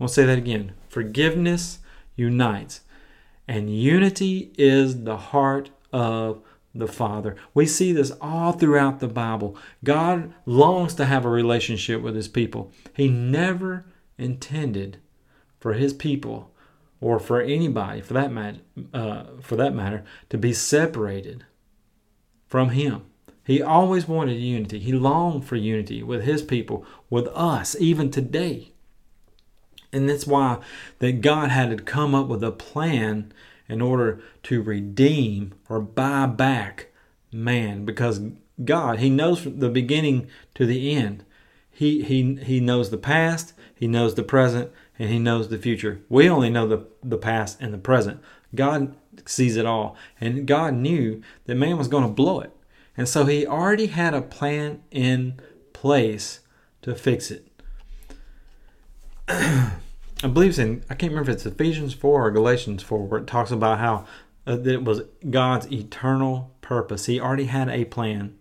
I'll 0.00 0.08
say 0.08 0.24
that 0.24 0.38
again. 0.38 0.72
Forgiveness 0.88 1.80
unites, 2.16 2.82
and 3.48 3.74
unity 3.74 4.52
is 4.56 5.04
the 5.04 5.16
heart 5.16 5.70
of 5.92 6.42
the 6.74 6.86
Father. 6.86 7.36
We 7.54 7.66
see 7.66 7.92
this 7.92 8.12
all 8.20 8.52
throughout 8.52 9.00
the 9.00 9.08
Bible. 9.08 9.56
God 9.82 10.32
longs 10.46 10.94
to 10.94 11.06
have 11.06 11.24
a 11.24 11.30
relationship 11.30 12.00
with 12.02 12.14
his 12.14 12.28
people. 12.28 12.72
He 12.94 13.08
never 13.08 13.86
intended 14.18 14.98
for 15.58 15.72
his 15.72 15.92
people 15.92 16.52
or 17.00 17.18
for 17.18 17.40
anybody 17.40 18.00
for 18.00 18.14
that 18.14 18.30
matter, 18.30 18.60
uh, 18.92 19.24
for 19.40 19.56
that 19.56 19.74
matter 19.74 20.04
to 20.28 20.38
be 20.38 20.52
separated 20.52 21.44
from 22.46 22.70
him. 22.70 23.02
He 23.44 23.62
always 23.62 24.06
wanted 24.06 24.34
unity. 24.34 24.78
He 24.78 24.92
longed 24.92 25.44
for 25.44 25.56
unity 25.56 26.02
with 26.02 26.22
his 26.22 26.42
people, 26.42 26.84
with 27.08 27.26
us, 27.28 27.74
even 27.80 28.10
today. 28.10 28.72
And 29.92 30.08
that's 30.08 30.26
why 30.26 30.58
that 31.00 31.20
God 31.20 31.50
had 31.50 31.76
to 31.76 31.82
come 31.82 32.14
up 32.14 32.28
with 32.28 32.44
a 32.44 32.52
plan 32.52 33.32
in 33.70 33.80
order 33.80 34.20
to 34.44 34.62
redeem 34.62 35.54
or 35.68 35.80
buy 35.80 36.26
back 36.26 36.88
man 37.32 37.84
because 37.84 38.20
God, 38.64 38.98
he 38.98 39.08
knows 39.08 39.40
from 39.40 39.60
the 39.60 39.70
beginning 39.70 40.28
to 40.54 40.66
the 40.66 40.94
end. 40.94 41.24
He 41.70 42.02
he 42.02 42.34
he 42.34 42.60
knows 42.60 42.90
the 42.90 42.98
past, 42.98 43.54
he 43.74 43.86
knows 43.86 44.14
the 44.14 44.22
present, 44.22 44.70
and 44.98 45.08
he 45.08 45.18
knows 45.18 45.48
the 45.48 45.56
future. 45.56 46.02
We 46.08 46.28
only 46.28 46.50
know 46.50 46.66
the 46.66 46.86
the 47.02 47.16
past 47.16 47.58
and 47.60 47.72
the 47.72 47.78
present. 47.78 48.20
God 48.54 48.96
sees 49.26 49.56
it 49.56 49.66
all. 49.66 49.96
And 50.20 50.46
God 50.46 50.74
knew 50.74 51.22
that 51.46 51.54
man 51.54 51.78
was 51.78 51.88
going 51.88 52.04
to 52.04 52.12
blow 52.12 52.40
it. 52.40 52.52
And 52.96 53.08
so 53.08 53.24
he 53.24 53.46
already 53.46 53.86
had 53.86 54.14
a 54.14 54.22
plan 54.22 54.82
in 54.90 55.40
place 55.72 56.40
to 56.82 56.94
fix 56.94 57.30
it. 57.30 57.46
I 60.22 60.28
believe 60.28 60.58
in, 60.58 60.84
I 60.90 60.94
can't 60.94 61.12
remember 61.12 61.30
if 61.30 61.36
it's 61.38 61.46
Ephesians 61.46 61.94
4 61.94 62.26
or 62.26 62.30
Galatians 62.30 62.82
4, 62.82 63.06
where 63.06 63.20
it 63.20 63.26
talks 63.26 63.50
about 63.50 63.78
how 63.78 64.04
uh, 64.46 64.56
that 64.56 64.74
it 64.74 64.84
was 64.84 65.02
God's 65.28 65.70
eternal 65.72 66.52
purpose. 66.60 67.06
He 67.06 67.20
already 67.20 67.46
had 67.46 67.68
a 67.68 67.84
plan 67.86 68.38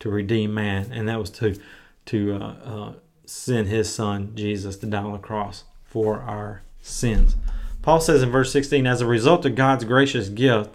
to 0.00 0.10
redeem 0.10 0.52
man, 0.52 0.90
and 0.92 1.08
that 1.08 1.18
was 1.18 1.30
to, 1.30 1.58
to 2.06 2.34
uh, 2.34 2.38
uh, 2.38 2.92
send 3.24 3.68
his 3.68 3.92
son, 3.92 4.32
Jesus, 4.34 4.76
to 4.76 4.86
die 4.86 5.02
on 5.02 5.12
the 5.12 5.18
cross 5.18 5.64
for 5.84 6.20
our 6.20 6.62
sins. 6.80 7.36
Paul 7.80 8.00
says 8.00 8.22
in 8.22 8.30
verse 8.30 8.52
16, 8.52 8.86
as 8.86 9.00
a 9.00 9.06
result 9.06 9.46
of 9.46 9.54
God's 9.54 9.84
gracious 9.84 10.28
gift, 10.28 10.74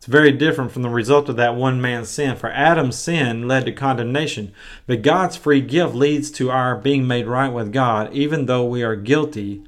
it's 0.00 0.06
very 0.06 0.32
different 0.32 0.72
from 0.72 0.80
the 0.80 0.88
result 0.88 1.28
of 1.28 1.36
that 1.36 1.56
one 1.56 1.78
man's 1.78 2.08
sin. 2.08 2.34
For 2.34 2.50
Adam's 2.50 2.98
sin 2.98 3.46
led 3.46 3.66
to 3.66 3.72
condemnation, 3.72 4.54
but 4.86 5.02
God's 5.02 5.36
free 5.36 5.60
gift 5.60 5.94
leads 5.94 6.30
to 6.30 6.50
our 6.50 6.74
being 6.74 7.06
made 7.06 7.26
right 7.26 7.52
with 7.52 7.70
God, 7.70 8.10
even 8.14 8.46
though 8.46 8.64
we 8.64 8.82
are 8.82 8.96
guilty 8.96 9.62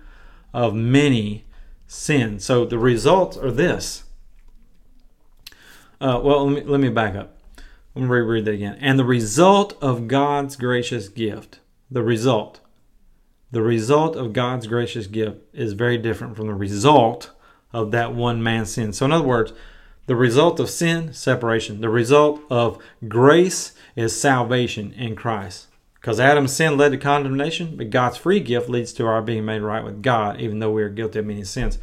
of 0.54 0.74
many 0.74 1.44
sins. 1.86 2.46
So 2.46 2.64
the 2.64 2.78
results 2.78 3.36
are 3.36 3.50
this. 3.50 4.04
Uh, 6.00 6.18
well, 6.24 6.46
let 6.48 6.64
me, 6.64 6.70
let 6.70 6.80
me 6.80 6.88
back 6.88 7.14
up. 7.14 7.36
Let 7.94 8.02
me 8.04 8.08
reread 8.08 8.46
that 8.46 8.54
again. 8.54 8.78
And 8.80 8.98
the 8.98 9.04
result 9.04 9.76
of 9.82 10.08
God's 10.08 10.56
gracious 10.56 11.10
gift, 11.10 11.60
the 11.90 12.02
result, 12.02 12.60
the 13.50 13.60
result 13.60 14.16
of 14.16 14.32
God's 14.32 14.66
gracious 14.66 15.08
gift 15.08 15.42
is 15.52 15.74
very 15.74 15.98
different 15.98 16.36
from 16.36 16.46
the 16.46 16.54
result 16.54 17.32
of 17.70 17.90
that 17.90 18.14
one 18.14 18.42
man's 18.42 18.72
sin. 18.72 18.94
So, 18.94 19.04
in 19.04 19.12
other 19.12 19.28
words, 19.28 19.52
the 20.12 20.16
result 20.16 20.60
of 20.60 20.68
sin, 20.68 21.10
separation. 21.14 21.80
The 21.80 21.88
result 21.88 22.42
of 22.50 22.76
grace 23.08 23.72
is 23.96 24.20
salvation 24.20 24.92
in 24.92 25.16
Christ. 25.16 25.68
Because 25.94 26.20
Adam's 26.20 26.52
sin 26.52 26.76
led 26.76 26.92
to 26.92 26.98
condemnation, 26.98 27.78
but 27.78 27.88
God's 27.88 28.18
free 28.18 28.38
gift 28.38 28.68
leads 28.68 28.92
to 28.92 29.06
our 29.06 29.22
being 29.22 29.46
made 29.46 29.62
right 29.62 29.82
with 29.82 30.02
God, 30.02 30.38
even 30.38 30.58
though 30.58 30.70
we 30.70 30.82
are 30.82 30.90
guilty 30.90 31.20
of 31.20 31.24
many 31.24 31.44
sins. 31.44 31.78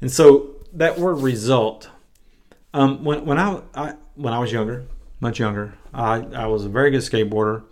And 0.00 0.10
so 0.10 0.52
that 0.72 0.98
word 0.98 1.16
result, 1.16 1.90
um, 2.72 3.04
when, 3.04 3.26
when, 3.26 3.38
I, 3.38 3.60
I, 3.74 3.96
when 4.14 4.32
I 4.32 4.38
was 4.38 4.50
younger, 4.50 4.86
much 5.20 5.38
younger, 5.38 5.74
I, 5.92 6.24
I 6.34 6.46
was 6.46 6.64
a 6.64 6.70
very 6.70 6.90
good 6.90 7.02
skateboarder. 7.02 7.64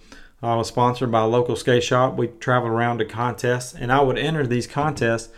I 0.42 0.56
was 0.56 0.68
sponsored 0.68 1.10
by 1.10 1.22
a 1.22 1.26
local 1.26 1.56
skate 1.56 1.84
shop. 1.84 2.18
We 2.18 2.26
traveled 2.26 2.72
around 2.72 2.98
to 2.98 3.06
contests, 3.06 3.72
and 3.72 3.90
I 3.90 4.02
would 4.02 4.18
enter 4.18 4.46
these 4.46 4.66
contests, 4.66 5.32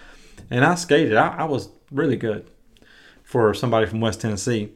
and 0.50 0.64
I 0.64 0.74
skated. 0.74 1.14
I, 1.14 1.28
I 1.28 1.44
was 1.44 1.68
really 1.92 2.16
good 2.16 2.48
for 3.32 3.54
somebody 3.54 3.86
from 3.86 4.02
West 4.02 4.20
Tennessee. 4.20 4.70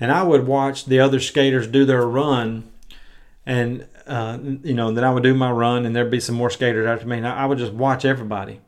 And 0.00 0.10
I 0.10 0.24
would 0.24 0.48
watch 0.48 0.86
the 0.86 0.98
other 0.98 1.20
skaters 1.20 1.68
do 1.68 1.84
their 1.84 2.04
run, 2.04 2.68
and 3.46 3.86
uh, 4.08 4.38
you 4.64 4.74
know, 4.74 4.90
then 4.90 5.04
I 5.04 5.12
would 5.12 5.22
do 5.22 5.32
my 5.32 5.52
run, 5.52 5.86
and 5.86 5.94
there'd 5.94 6.10
be 6.10 6.18
some 6.18 6.34
more 6.34 6.50
skaters 6.50 6.86
after 6.86 7.06
me, 7.06 7.18
and 7.18 7.26
I, 7.26 7.46
would 7.46 7.58
just 7.58 7.72
watch 7.72 8.04
everybody. 8.04 8.60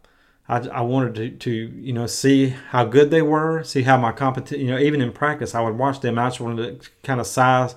I, 0.49 0.59
I 0.69 0.81
wanted 0.83 1.15
to, 1.17 1.31
to, 1.31 1.51
you 1.51 1.93
know, 1.93 2.07
see 2.07 2.51
how 2.71 2.85
good 2.85 3.11
they 3.11 3.21
were, 3.21 3.65
see 3.65 3.83
how 3.83 3.97
my 3.97 4.13
competition, 4.13 4.65
you 4.65 4.71
know, 4.71 4.79
even 4.79 5.03
in 5.03 5.13
practice, 5.13 5.57
I 5.57 5.61
would 5.61 5.77
watch 5.77 6.01
them. 6.01 6.21
I 6.21 6.29
just 6.29 6.41
wanted 6.41 6.81
to 6.81 6.91
kind 7.03 7.21
of 7.21 7.27
size 7.27 7.75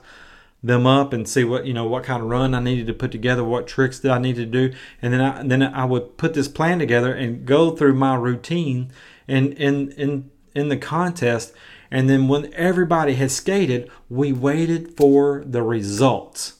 them 0.61 0.85
up 0.85 1.11
and 1.11 1.27
see 1.27 1.43
what, 1.43 1.65
you 1.65 1.73
know, 1.73 1.85
what 1.85 2.03
kind 2.03 2.21
of 2.21 2.29
run 2.29 2.53
I 2.53 2.59
needed 2.59 2.85
to 2.87 2.93
put 2.93 3.11
together, 3.11 3.43
what 3.43 3.65
tricks 3.65 3.97
that 3.99 4.11
I 4.11 4.19
needed 4.19 4.51
to 4.51 4.69
do, 4.69 4.77
and 5.01 5.11
then 5.11 5.21
I, 5.21 5.43
then 5.43 5.63
I 5.63 5.85
would 5.85 6.17
put 6.17 6.35
this 6.35 6.47
plan 6.47 6.77
together 6.77 7.11
and 7.11 7.43
go 7.43 7.71
through 7.71 7.95
my 7.95 8.13
routine, 8.15 8.91
and 9.27 9.57
and, 9.57 9.91
in 9.93 10.29
in 10.55 10.69
the 10.69 10.77
contest. 10.77 11.53
And 11.91 12.09
then 12.09 12.27
when 12.27 12.53
everybody 12.53 13.15
had 13.15 13.31
skated, 13.31 13.89
we 14.09 14.31
waited 14.31 14.95
for 14.95 15.43
the 15.45 15.63
results. 15.63 16.59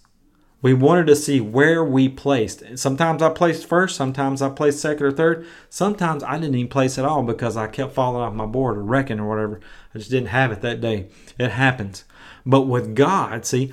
We 0.62 0.74
wanted 0.74 1.08
to 1.08 1.16
see 1.16 1.40
where 1.40 1.84
we 1.84 2.10
placed. 2.10 2.64
Sometimes 2.78 3.22
I 3.22 3.30
placed 3.30 3.66
first, 3.66 3.96
sometimes 3.96 4.42
I 4.42 4.50
placed 4.50 4.80
second 4.80 5.06
or 5.06 5.12
third. 5.12 5.48
Sometimes 5.70 6.22
I 6.24 6.38
didn't 6.38 6.56
even 6.56 6.70
place 6.70 6.98
at 6.98 7.06
all 7.06 7.24
because 7.24 7.56
I 7.56 7.68
kept 7.68 7.94
falling 7.94 8.22
off 8.22 8.34
my 8.34 8.46
board 8.46 8.78
or 8.78 8.84
wrecking 8.84 9.20
or 9.20 9.30
whatever. 9.30 9.62
I 9.96 10.00
just 10.00 10.12
didn't 10.12 10.30
have 10.30 10.52
it 10.52 10.62
that 10.62 10.82
day. 10.82 11.08
It 11.38 11.52
happens. 11.52 12.04
But 12.46 12.64
with 12.64 12.94
God, 12.94 13.46
see, 13.46 13.72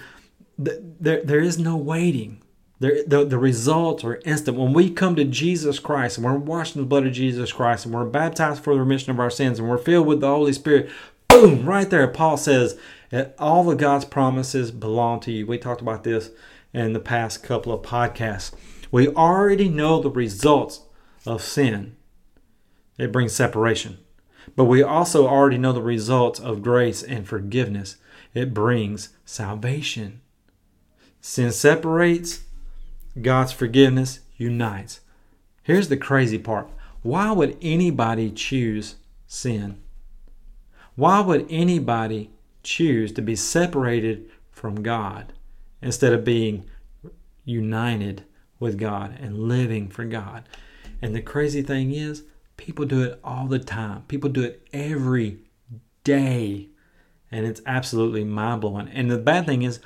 there, 0.56 1.23
there 1.25 1.40
is 1.40 1.58
no 1.58 1.76
waiting. 1.76 2.40
The, 2.78 3.04
the, 3.06 3.25
the 3.25 3.38
results 3.38 4.04
are 4.04 4.21
instant. 4.25 4.59
When 4.59 4.75
we 4.75 4.90
come 4.90 5.16
to 5.16 5.25
Jesus 5.25 5.78
Christ 5.78 6.18
and 6.18 6.26
we're 6.26 6.37
washed 6.37 6.76
in 6.76 6.83
the 6.83 6.87
blood 6.87 7.06
of 7.06 7.12
Jesus 7.12 7.52
Christ 7.52 7.87
and 7.87 7.95
we're 7.95 8.04
baptized 8.04 8.62
for 8.62 8.75
the 8.75 8.80
remission 8.80 9.11
of 9.11 9.21
our 9.21 9.30
sins 9.30 9.59
and 9.59 9.68
we're 9.68 9.78
filled 9.78 10.06
with 10.06 10.21
the 10.21 10.28
Holy 10.28 10.52
Spirit, 10.52 10.90
boom, 11.28 11.64
right 11.66 11.88
there, 11.88 12.06
Paul 12.09 12.37
says 12.37 12.78
that 13.11 13.35
all 13.38 13.71
of 13.71 13.78
God's 13.78 14.04
promises 14.04 14.71
belong 14.71 15.21
to 15.21 15.33
you. 15.33 15.47
We 15.47 15.56
talked 15.56 15.80
about 15.80 16.04
this 16.04 16.30
in 16.75 16.92
the 16.92 17.00
past 17.00 17.42
couple 17.42 17.73
of 17.73 17.80
podcasts. 17.80 18.52
We 18.90 19.09
already 19.09 19.68
know 19.68 20.00
the 20.00 20.11
results 20.11 20.83
of 21.25 21.42
sin, 21.42 21.97
it 22.99 23.11
brings 23.11 23.33
separation. 23.33 23.99
But 24.54 24.64
we 24.66 24.83
also 24.83 25.26
already 25.26 25.59
know 25.59 25.73
the 25.73 25.83
results 25.83 26.38
of 26.38 26.62
grace 26.62 27.02
and 27.02 27.26
forgiveness, 27.26 27.97
it 28.35 28.54
brings 28.54 29.11
salvation. 29.25 30.21
Sin 31.21 31.50
separates 31.50 32.45
God's 33.20 33.52
forgiveness 33.52 34.20
unites. 34.37 35.00
Here's 35.62 35.88
the 35.88 35.96
crazy 35.96 36.38
part 36.38 36.68
why 37.02 37.30
would 37.30 37.56
anybody 37.62 38.30
choose 38.30 38.96
sin? 39.26 39.80
Why 40.96 41.20
would 41.20 41.46
anybody 41.50 42.30
choose 42.62 43.12
to 43.12 43.23
be 43.23 43.37
separated 43.37 44.28
from 44.50 44.82
God 44.82 45.32
instead 45.82 46.12
of 46.12 46.25
being 46.25 46.68
united 47.44 48.25
with 48.58 48.78
God 48.78 49.16
and 49.20 49.49
living 49.49 49.88
for 49.88 50.04
God? 50.04 50.49
And 51.00 51.14
the 51.14 51.23
crazy 51.23 51.62
thing 51.62 51.92
is, 51.92 52.25
people 52.56 52.87
do 52.87 53.02
it 53.02 53.20
all 53.23 53.46
the 53.46 53.58
time. 53.58 54.02
People 54.08 54.30
do 54.30 54.42
it 54.42 54.66
every 54.73 55.40
day. 56.02 56.68
And 57.30 57.46
it's 57.46 57.61
absolutely 57.66 58.25
mind 58.25 58.62
blowing. 58.62 58.88
And 58.88 59.11
the 59.11 59.18
bad 59.18 59.46
thing 59.46 59.62
is, 59.62 59.80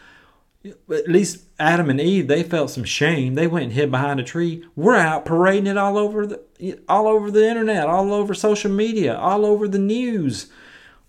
at 0.64 1.09
least 1.09 1.45
Adam 1.59 1.88
and 1.88 2.00
Eve, 2.00 2.29
they 2.29 2.43
felt 2.43 2.71
some 2.71 2.85
shame. 2.85 3.35
They 3.35 3.47
went 3.47 3.64
and 3.64 3.73
hid 3.73 3.90
behind 3.90 4.21
a 4.21 4.25
tree. 4.25 4.64
We're 4.76 4.97
out 4.97 5.25
parading 5.25 5.67
it 5.67 5.79
all 5.79 5.97
over 5.97 6.26
the 6.26 6.43
all 6.88 7.09
over 7.09 7.31
the 7.31 7.49
internet, 7.49 7.87
all 7.87 8.12
over 8.12 8.35
social 8.35 8.71
media, 8.71 9.17
all 9.17 9.47
over 9.47 9.67
the 9.67 9.79
news. 9.79 10.50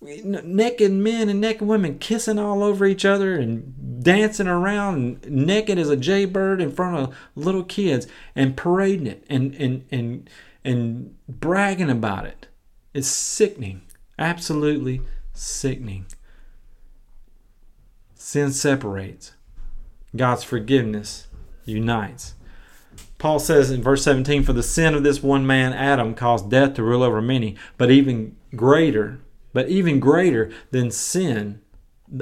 Naked 0.01 0.91
men 0.91 1.29
and 1.29 1.41
naked 1.41 1.67
women 1.67 1.99
kissing 1.99 2.39
all 2.39 2.63
over 2.63 2.85
each 2.85 3.05
other 3.05 3.35
and 3.35 4.03
dancing 4.03 4.47
around 4.47 5.29
naked 5.29 5.77
as 5.77 5.89
a 5.89 5.97
jaybird 5.97 6.59
in 6.59 6.71
front 6.71 6.97
of 6.97 7.15
little 7.35 7.63
kids 7.63 8.07
and 8.35 8.57
parading 8.57 9.05
it 9.05 9.23
and 9.29 9.53
and 9.55 9.85
and 9.91 10.29
and 10.63 11.15
bragging 11.27 11.89
about 11.89 12.25
it. 12.25 12.47
It's 12.93 13.07
sickening. 13.07 13.81
Absolutely 14.17 15.01
sickening. 15.33 16.05
Sin 18.15 18.51
separates. 18.53 19.33
God's 20.15 20.43
forgiveness 20.43 21.27
unites. 21.65 22.35
Paul 23.17 23.39
says 23.39 23.69
in 23.69 23.83
verse 23.83 24.03
17, 24.03 24.43
For 24.43 24.53
the 24.53 24.63
sin 24.63 24.95
of 24.95 25.03
this 25.03 25.21
one 25.21 25.45
man, 25.45 25.73
Adam, 25.73 26.15
caused 26.15 26.49
death 26.49 26.73
to 26.75 26.83
rule 26.83 27.03
over 27.03 27.21
many, 27.21 27.55
but 27.77 27.91
even 27.91 28.35
greater, 28.55 29.21
but 29.53 29.69
even 29.69 29.99
greater 29.99 30.51
than 30.71 30.91
sin, 30.91 31.61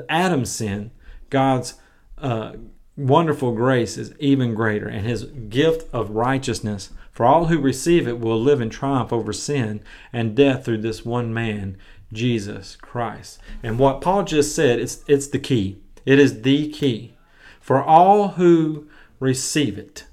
Adam's 0.10 0.52
sin, 0.52 0.92
God's 1.30 1.76
uh, 2.18 2.54
wonderful 2.98 3.54
grace 3.54 3.98
is 3.98 4.14
even 4.20 4.54
greater, 4.54 4.88
and 4.88 5.06
his 5.06 5.24
gift 5.24 5.88
of 5.94 6.12
righteousness 6.12 6.90
for 7.20 7.26
all 7.26 7.48
who 7.48 7.60
receive 7.60 8.08
it 8.08 8.20
will 8.20 8.40
live 8.40 8.62
in 8.62 8.70
triumph 8.70 9.12
over 9.12 9.34
sin 9.34 9.82
and 10.14 10.38
death 10.38 10.64
through 10.64 10.78
this 10.78 11.04
one 11.04 11.34
man, 11.34 11.76
Jesus 12.14 12.78
Christ. 12.78 13.40
And 13.62 13.78
what 13.78 14.00
Paul 14.00 14.24
just 14.24 14.56
said, 14.56 14.80
it's, 14.80 15.04
it's 15.06 15.28
the 15.28 15.38
key. 15.38 15.82
It 16.06 16.18
is 16.18 16.44
the 16.44 16.70
key. 16.70 17.18
For 17.60 17.84
all 17.84 18.30
who 18.30 18.88
receive 19.20 19.78
it. 19.78 20.06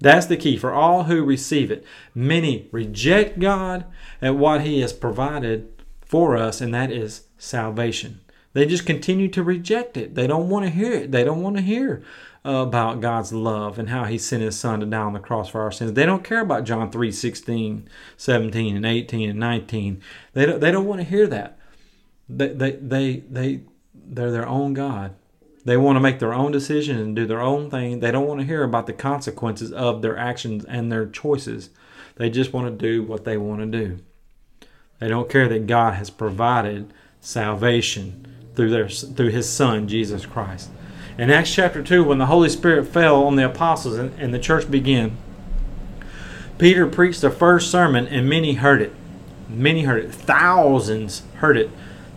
That's 0.00 0.26
the 0.26 0.36
key. 0.36 0.56
For 0.56 0.72
all 0.72 1.04
who 1.04 1.24
receive 1.24 1.70
it. 1.70 1.84
Many 2.14 2.68
reject 2.72 3.38
God 3.38 3.84
and 4.20 4.38
what 4.38 4.62
He 4.62 4.80
has 4.80 4.92
provided 4.92 5.70
for 6.00 6.36
us, 6.36 6.60
and 6.60 6.72
that 6.74 6.90
is 6.90 7.22
salvation. 7.38 8.20
They 8.52 8.66
just 8.66 8.86
continue 8.86 9.28
to 9.28 9.42
reject 9.42 9.96
it. 9.96 10.14
They 10.14 10.26
don't 10.26 10.48
want 10.48 10.64
to 10.64 10.70
hear 10.70 10.92
it. 10.92 11.10
They 11.10 11.24
don't 11.24 11.42
want 11.42 11.56
to 11.56 11.62
hear 11.62 12.04
about 12.44 13.00
God's 13.00 13.32
love 13.32 13.78
and 13.78 13.88
how 13.88 14.04
He 14.04 14.18
sent 14.18 14.42
His 14.42 14.58
Son 14.58 14.80
to 14.80 14.86
die 14.86 14.98
on 14.98 15.14
the 15.14 15.18
cross 15.18 15.48
for 15.48 15.62
our 15.62 15.72
sins. 15.72 15.94
They 15.94 16.06
don't 16.06 16.22
care 16.22 16.40
about 16.40 16.64
John 16.64 16.90
3 16.90 17.10
16, 17.10 17.88
17, 18.16 18.76
and 18.76 18.86
18 18.86 19.30
and 19.30 19.38
19. 19.40 20.00
They 20.34 20.46
don't, 20.46 20.60
they 20.60 20.70
don't 20.70 20.86
want 20.86 21.00
to 21.00 21.06
hear 21.06 21.26
that. 21.26 21.58
They, 22.28 22.48
they, 22.48 22.72
they, 22.72 23.16
they, 23.28 23.60
they're 23.94 24.30
their 24.30 24.46
own 24.46 24.74
God. 24.74 25.14
They 25.64 25.76
want 25.76 25.96
to 25.96 26.00
make 26.00 26.18
their 26.18 26.34
own 26.34 26.52
decisions 26.52 27.00
and 27.00 27.16
do 27.16 27.26
their 27.26 27.40
own 27.40 27.70
thing. 27.70 28.00
They 28.00 28.10
don't 28.10 28.26
want 28.26 28.40
to 28.40 28.46
hear 28.46 28.62
about 28.62 28.86
the 28.86 28.92
consequences 28.92 29.72
of 29.72 30.02
their 30.02 30.16
actions 30.16 30.64
and 30.66 30.92
their 30.92 31.06
choices. 31.06 31.70
They 32.16 32.28
just 32.28 32.52
want 32.52 32.66
to 32.66 32.86
do 32.86 33.02
what 33.02 33.24
they 33.24 33.36
want 33.36 33.60
to 33.60 33.66
do. 33.66 33.98
They 35.00 35.08
don't 35.08 35.30
care 35.30 35.48
that 35.48 35.66
God 35.66 35.94
has 35.94 36.10
provided 36.10 36.92
salvation 37.20 38.26
through 38.54 38.70
their 38.70 38.88
through 38.88 39.30
his 39.30 39.48
son 39.48 39.88
Jesus 39.88 40.26
Christ. 40.26 40.70
In 41.16 41.30
Acts 41.30 41.54
chapter 41.54 41.82
2, 41.82 42.04
when 42.04 42.18
the 42.18 42.26
Holy 42.26 42.48
Spirit 42.48 42.86
fell 42.86 43.24
on 43.24 43.36
the 43.36 43.46
apostles 43.46 43.96
and, 43.96 44.12
and 44.18 44.34
the 44.34 44.38
church 44.38 44.70
began, 44.70 45.16
Peter 46.58 46.86
preached 46.86 47.20
the 47.20 47.30
first 47.30 47.70
sermon 47.70 48.06
and 48.06 48.28
many 48.28 48.54
heard 48.54 48.82
it. 48.82 48.92
Many 49.48 49.82
heard 49.82 50.04
it. 50.04 50.14
Thousands 50.14 51.22
heard 51.36 51.56
it. 51.56 51.70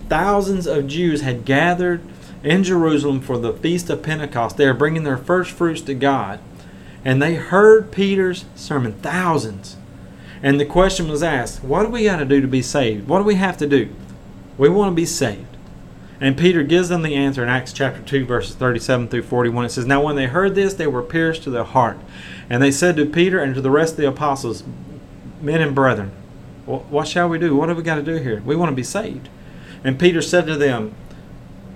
Thousands 0.10 0.66
of 0.66 0.88
Jews 0.88 1.22
had 1.22 1.46
gathered 1.46 2.02
in 2.44 2.64
Jerusalem 2.64 3.22
for 3.22 3.38
the 3.38 3.54
feast 3.54 3.90
of 3.90 4.04
Pentecost. 4.04 4.58
They 4.58 4.66
are 4.66 4.74
bringing 4.74 5.04
their 5.04 5.18
first 5.18 5.52
fruits 5.52 5.82
to 5.82 5.94
God. 5.94 6.40
And 7.04 7.22
they 7.22 7.36
heard 7.36 7.92
Peter's 7.92 8.46
sermon. 8.56 8.94
Thousands. 8.94 9.78
And 10.44 10.60
the 10.60 10.66
question 10.66 11.08
was 11.08 11.24
asked, 11.24 11.64
what 11.64 11.84
do 11.84 11.90
we 11.90 12.04
got 12.04 12.18
to 12.18 12.26
do 12.26 12.42
to 12.42 12.48
be 12.48 12.62
saved? 12.62 13.08
What 13.08 13.20
do 13.20 13.24
we 13.24 13.36
have 13.36 13.58
to 13.58 13.68
do? 13.68 13.90
We 14.58 14.70
want 14.70 14.92
to 14.92 14.96
be 14.96 15.06
saved. 15.06 15.46
And 16.20 16.38
Peter 16.38 16.64
gives 16.64 16.90
them 16.90 17.04
the 17.04 17.16
answer 17.16 17.44
in 17.44 17.50
Acts 17.50 17.74
chapter 17.74 18.02
2, 18.02 18.26
verses 18.26 18.56
37 18.56 19.08
through 19.08 19.24
41. 19.24 19.66
It 19.66 19.70
says, 19.70 19.86
Now 19.86 20.04
when 20.04 20.16
they 20.16 20.26
heard 20.26 20.56
this, 20.56 20.74
they 20.74 20.88
were 20.88 21.04
pierced 21.04 21.44
to 21.44 21.52
the 21.52 21.64
heart. 21.64 21.98
And 22.50 22.62
they 22.62 22.72
said 22.72 22.96
to 22.96 23.06
Peter 23.06 23.40
and 23.40 23.54
to 23.54 23.62
the 23.62 23.70
rest 23.70 23.94
of 23.94 23.98
the 23.98 24.08
apostles, 24.08 24.64
Men 25.42 25.62
and 25.62 25.76
brethren, 25.76 26.12
what 26.66 27.08
shall 27.08 27.30
we 27.30 27.38
do? 27.40 27.56
What 27.56 27.70
have 27.70 27.78
we 27.78 27.84
got 27.84 27.96
to 27.96 28.04
do 28.04 28.16
here? 28.16 28.42
We 28.46 28.56
want 28.56 28.72
to 28.72 28.76
be 28.76 28.84
saved. 28.84 29.30
And 29.84 30.00
Peter 30.00 30.22
said 30.22 30.48
to 30.48 30.58
them, 30.58 30.96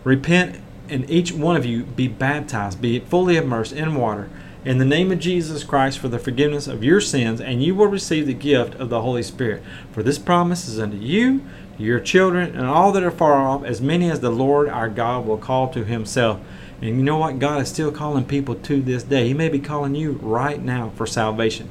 Repent, 0.03 0.59
and 0.89 1.09
each 1.09 1.31
one 1.31 1.55
of 1.55 1.65
you 1.65 1.83
be 1.83 2.07
baptized, 2.07 2.81
be 2.81 2.99
fully 2.99 3.37
immersed 3.37 3.73
in 3.73 3.95
water, 3.95 4.29
in 4.63 4.77
the 4.77 4.85
name 4.85 5.11
of 5.11 5.19
Jesus 5.19 5.63
Christ 5.63 5.99
for 5.99 6.07
the 6.07 6.19
forgiveness 6.19 6.67
of 6.67 6.83
your 6.83 7.01
sins, 7.01 7.41
and 7.41 7.63
you 7.63 7.73
will 7.73 7.87
receive 7.87 8.27
the 8.27 8.33
gift 8.33 8.75
of 8.75 8.89
the 8.89 9.01
Holy 9.01 9.23
Spirit. 9.23 9.63
For 9.91 10.03
this 10.03 10.19
promise 10.19 10.67
is 10.67 10.79
unto 10.79 10.97
you 10.97 11.41
to 11.77 11.83
your 11.83 11.99
children, 11.99 12.55
and 12.55 12.67
all 12.67 12.91
that 12.91 13.03
are 13.03 13.11
far 13.11 13.33
off, 13.33 13.63
as 13.63 13.81
many 13.81 14.09
as 14.09 14.19
the 14.19 14.29
Lord 14.29 14.69
our 14.69 14.89
God 14.89 15.25
will 15.25 15.37
call 15.37 15.69
to 15.69 15.83
himself. 15.83 16.39
And 16.81 16.97
you 16.97 17.03
know 17.03 17.17
what? 17.17 17.39
God 17.39 17.61
is 17.61 17.69
still 17.69 17.91
calling 17.91 18.25
people 18.25 18.55
to 18.55 18.81
this 18.81 19.03
day. 19.03 19.27
He 19.27 19.33
may 19.33 19.49
be 19.49 19.59
calling 19.59 19.95
you 19.95 20.13
right 20.13 20.61
now 20.61 20.91
for 20.95 21.05
salvation. 21.05 21.69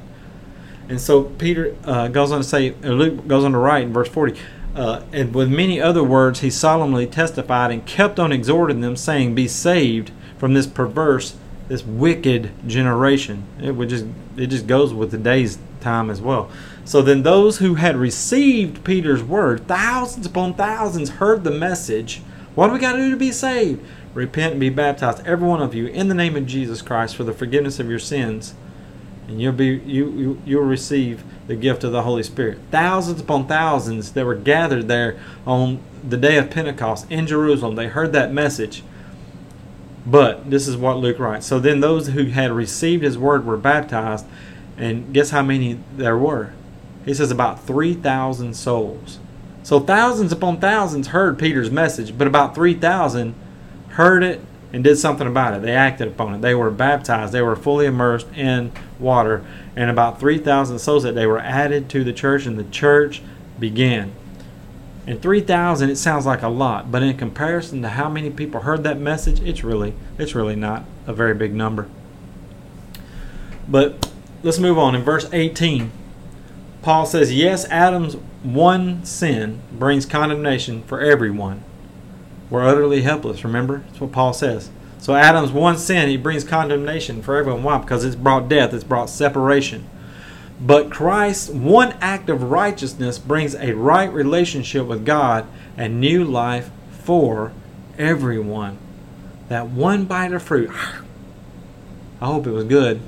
And 0.87 0.99
so 0.99 1.23
Peter 1.23 1.75
uh, 1.85 2.07
goes 2.09 2.31
on 2.31 2.41
to 2.41 2.43
say, 2.43 2.71
Luke 2.81 3.27
goes 3.27 3.43
on 3.43 3.53
to 3.53 3.57
write 3.57 3.83
in 3.83 3.93
verse 3.93 4.09
40, 4.09 4.39
uh, 4.75 5.03
and 5.11 5.35
with 5.35 5.49
many 5.49 5.81
other 5.81 6.03
words 6.03 6.39
he 6.39 6.49
solemnly 6.49 7.05
testified 7.05 7.71
and 7.71 7.85
kept 7.85 8.19
on 8.19 8.31
exhorting 8.31 8.81
them, 8.81 8.95
saying, 8.95 9.35
Be 9.35 9.47
saved 9.47 10.11
from 10.37 10.53
this 10.53 10.67
perverse, 10.67 11.35
this 11.67 11.83
wicked 11.83 12.51
generation. 12.67 13.43
It 13.61 13.71
would 13.71 13.89
just 13.89 14.05
it 14.37 14.47
just 14.47 14.67
goes 14.67 14.93
with 14.93 15.11
today's 15.11 15.57
time 15.81 16.09
as 16.09 16.21
well. 16.21 16.49
So 16.85 17.01
then 17.01 17.23
those 17.23 17.57
who 17.57 17.75
had 17.75 17.95
received 17.95 18.83
Peter's 18.83 19.23
word, 19.23 19.67
thousands 19.67 20.25
upon 20.25 20.53
thousands, 20.53 21.11
heard 21.11 21.43
the 21.43 21.51
message. 21.51 22.21
What 22.55 22.67
do 22.67 22.73
we 22.73 22.79
got 22.79 22.93
to 22.93 22.97
do 22.97 23.11
to 23.11 23.17
be 23.17 23.31
saved? 23.31 23.83
Repent 24.13 24.53
and 24.53 24.59
be 24.59 24.69
baptized, 24.69 25.25
every 25.25 25.47
one 25.47 25.61
of 25.61 25.73
you, 25.73 25.87
in 25.87 26.09
the 26.09 26.15
name 26.15 26.35
of 26.35 26.45
Jesus 26.45 26.81
Christ 26.81 27.15
for 27.15 27.23
the 27.23 27.33
forgiveness 27.33 27.79
of 27.79 27.89
your 27.89 27.99
sins, 27.99 28.55
and 29.31 29.41
you'll 29.41 29.53
be 29.53 29.67
you, 29.85 30.11
you 30.11 30.41
you'll 30.45 30.63
receive 30.63 31.23
the 31.47 31.55
gift 31.55 31.83
of 31.83 31.91
the 31.91 32.03
Holy 32.03 32.21
Spirit. 32.21 32.59
Thousands 32.69 33.21
upon 33.21 33.47
thousands 33.47 34.11
that 34.11 34.25
were 34.25 34.35
gathered 34.35 34.87
there 34.87 35.19
on 35.47 35.79
the 36.07 36.17
day 36.17 36.37
of 36.37 36.49
Pentecost 36.49 37.09
in 37.09 37.25
Jerusalem. 37.25 37.75
They 37.75 37.87
heard 37.87 38.11
that 38.13 38.33
message. 38.33 38.83
But 40.05 40.49
this 40.49 40.67
is 40.67 40.75
what 40.75 40.97
Luke 40.97 41.19
writes. 41.19 41.45
So 41.45 41.59
then 41.59 41.79
those 41.79 42.09
who 42.09 42.25
had 42.25 42.51
received 42.51 43.03
his 43.03 43.17
word 43.17 43.45
were 43.45 43.57
baptized, 43.57 44.25
and 44.75 45.13
guess 45.13 45.29
how 45.29 45.43
many 45.43 45.79
there 45.95 46.17
were? 46.17 46.53
He 47.05 47.13
says 47.13 47.31
about 47.31 47.63
3,000 47.63 48.53
souls. 48.55 49.19
So 49.63 49.79
thousands 49.79 50.31
upon 50.31 50.59
thousands 50.59 51.07
heard 51.07 51.37
Peter's 51.37 51.71
message, 51.71 52.17
but 52.17 52.27
about 52.27 52.55
3,000 52.55 53.35
heard 53.89 54.23
it 54.23 54.41
and 54.73 54.83
did 54.83 54.97
something 54.97 55.27
about 55.27 55.53
it. 55.53 55.61
They 55.61 55.73
acted 55.73 56.07
upon 56.07 56.35
it. 56.35 56.41
They 56.41 56.55
were 56.55 56.71
baptized. 56.71 57.33
They 57.33 57.41
were 57.41 57.55
fully 57.55 57.85
immersed 57.85 58.27
in 58.35 58.71
water. 58.99 59.45
And 59.75 59.89
about 59.89 60.19
3,000 60.19 60.79
souls 60.79 61.03
that 61.03 61.15
they 61.15 61.25
were 61.25 61.39
added 61.39 61.89
to 61.89 62.03
the 62.03 62.13
church, 62.13 62.45
and 62.45 62.57
the 62.57 62.63
church 62.65 63.21
began. 63.59 64.13
And 65.07 65.21
3,000, 65.21 65.89
it 65.89 65.95
sounds 65.95 66.25
like 66.25 66.41
a 66.41 66.47
lot, 66.47 66.91
but 66.91 67.01
in 67.01 67.17
comparison 67.17 67.81
to 67.81 67.89
how 67.89 68.07
many 68.07 68.29
people 68.29 68.61
heard 68.61 68.83
that 68.83 68.99
message, 68.99 69.41
it's 69.41 69.63
really, 69.63 69.93
it's 70.17 70.35
really 70.35 70.55
not 70.55 70.85
a 71.07 71.13
very 71.13 71.33
big 71.33 71.53
number. 71.53 71.89
But 73.67 74.09
let's 74.43 74.59
move 74.59 74.77
on. 74.77 74.95
In 74.95 75.01
verse 75.01 75.27
18, 75.31 75.91
Paul 76.81 77.05
says, 77.05 77.33
Yes, 77.33 77.65
Adam's 77.65 78.15
one 78.43 79.03
sin 79.05 79.61
brings 79.71 80.05
condemnation 80.05 80.83
for 80.83 80.99
everyone. 80.99 81.63
We're 82.51 82.67
utterly 82.67 83.01
helpless, 83.01 83.43
remember? 83.43 83.79
That's 83.87 84.01
what 84.01 84.11
Paul 84.11 84.33
says. 84.33 84.69
So 84.99 85.15
Adam's 85.15 85.51
one 85.51 85.77
sin, 85.77 86.09
he 86.09 86.17
brings 86.17 86.43
condemnation 86.43 87.23
for 87.23 87.37
everyone. 87.37 87.63
Why? 87.63 87.79
Because 87.79 88.05
it's 88.05 88.15
brought 88.15 88.49
death, 88.49 88.73
it's 88.73 88.83
brought 88.83 89.09
separation. 89.09 89.89
But 90.59 90.91
Christ's 90.91 91.49
one 91.49 91.93
act 92.01 92.29
of 92.29 92.51
righteousness 92.51 93.17
brings 93.17 93.55
a 93.55 93.73
right 93.73 94.11
relationship 94.11 94.85
with 94.85 95.05
God 95.05 95.47
and 95.75 95.99
new 95.99 96.23
life 96.23 96.69
for 96.91 97.53
everyone. 97.97 98.77
That 99.47 99.69
one 99.69 100.05
bite 100.05 100.33
of 100.33 100.43
fruit, 100.43 100.69
I 102.19 102.25
hope 102.25 102.45
it 102.45 102.51
was 102.51 102.65
good, 102.65 103.01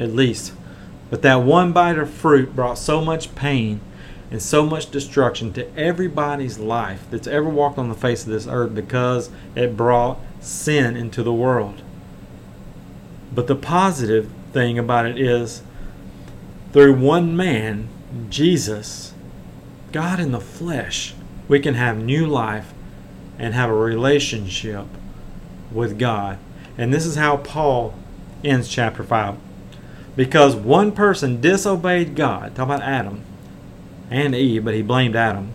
at 0.00 0.12
least. 0.12 0.54
But 1.10 1.22
that 1.22 1.42
one 1.42 1.72
bite 1.72 1.98
of 1.98 2.10
fruit 2.10 2.56
brought 2.56 2.78
so 2.78 3.04
much 3.04 3.34
pain 3.34 3.80
and 4.32 4.40
so 4.40 4.64
much 4.64 4.90
destruction 4.90 5.52
to 5.52 5.76
everybody's 5.76 6.58
life 6.58 7.04
that's 7.10 7.26
ever 7.26 7.50
walked 7.50 7.76
on 7.76 7.90
the 7.90 7.94
face 7.94 8.22
of 8.22 8.30
this 8.30 8.46
earth 8.46 8.74
because 8.74 9.28
it 9.54 9.76
brought 9.76 10.18
sin 10.40 10.96
into 10.96 11.22
the 11.22 11.34
world. 11.34 11.82
But 13.34 13.46
the 13.46 13.54
positive 13.54 14.30
thing 14.54 14.78
about 14.78 15.04
it 15.04 15.20
is 15.20 15.60
through 16.72 16.94
one 16.94 17.36
man, 17.36 17.88
Jesus, 18.30 19.12
God 19.92 20.18
in 20.18 20.32
the 20.32 20.40
flesh, 20.40 21.14
we 21.46 21.60
can 21.60 21.74
have 21.74 21.98
new 21.98 22.26
life 22.26 22.72
and 23.38 23.52
have 23.52 23.68
a 23.68 23.74
relationship 23.74 24.86
with 25.70 25.98
God. 25.98 26.38
And 26.78 26.92
this 26.92 27.04
is 27.04 27.16
how 27.16 27.36
Paul 27.36 27.92
ends 28.42 28.70
chapter 28.70 29.04
5 29.04 29.36
because 30.16 30.56
one 30.56 30.92
person 30.92 31.42
disobeyed 31.42 32.16
God. 32.16 32.54
Talk 32.54 32.64
about 32.64 32.82
Adam 32.82 33.24
and 34.12 34.34
Eve, 34.34 34.64
but 34.64 34.74
he 34.74 34.82
blamed 34.82 35.16
Adam. 35.16 35.52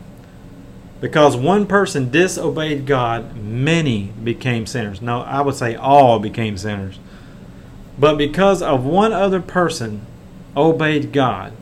Because 0.99 1.37
one 1.37 1.67
person 1.67 2.09
disobeyed 2.09 2.87
God, 2.87 3.35
many 3.37 4.11
became 4.23 4.65
sinners. 4.65 5.01
No, 5.01 5.21
I 5.21 5.41
would 5.41 5.55
say 5.55 5.75
all 5.75 6.19
became 6.19 6.57
sinners. 6.57 6.99
But 7.99 8.17
because 8.17 8.61
of 8.61 8.83
one 8.83 9.13
other 9.13 9.41
person 9.41 10.05
obeyed 10.55 11.11
God, 11.11 11.53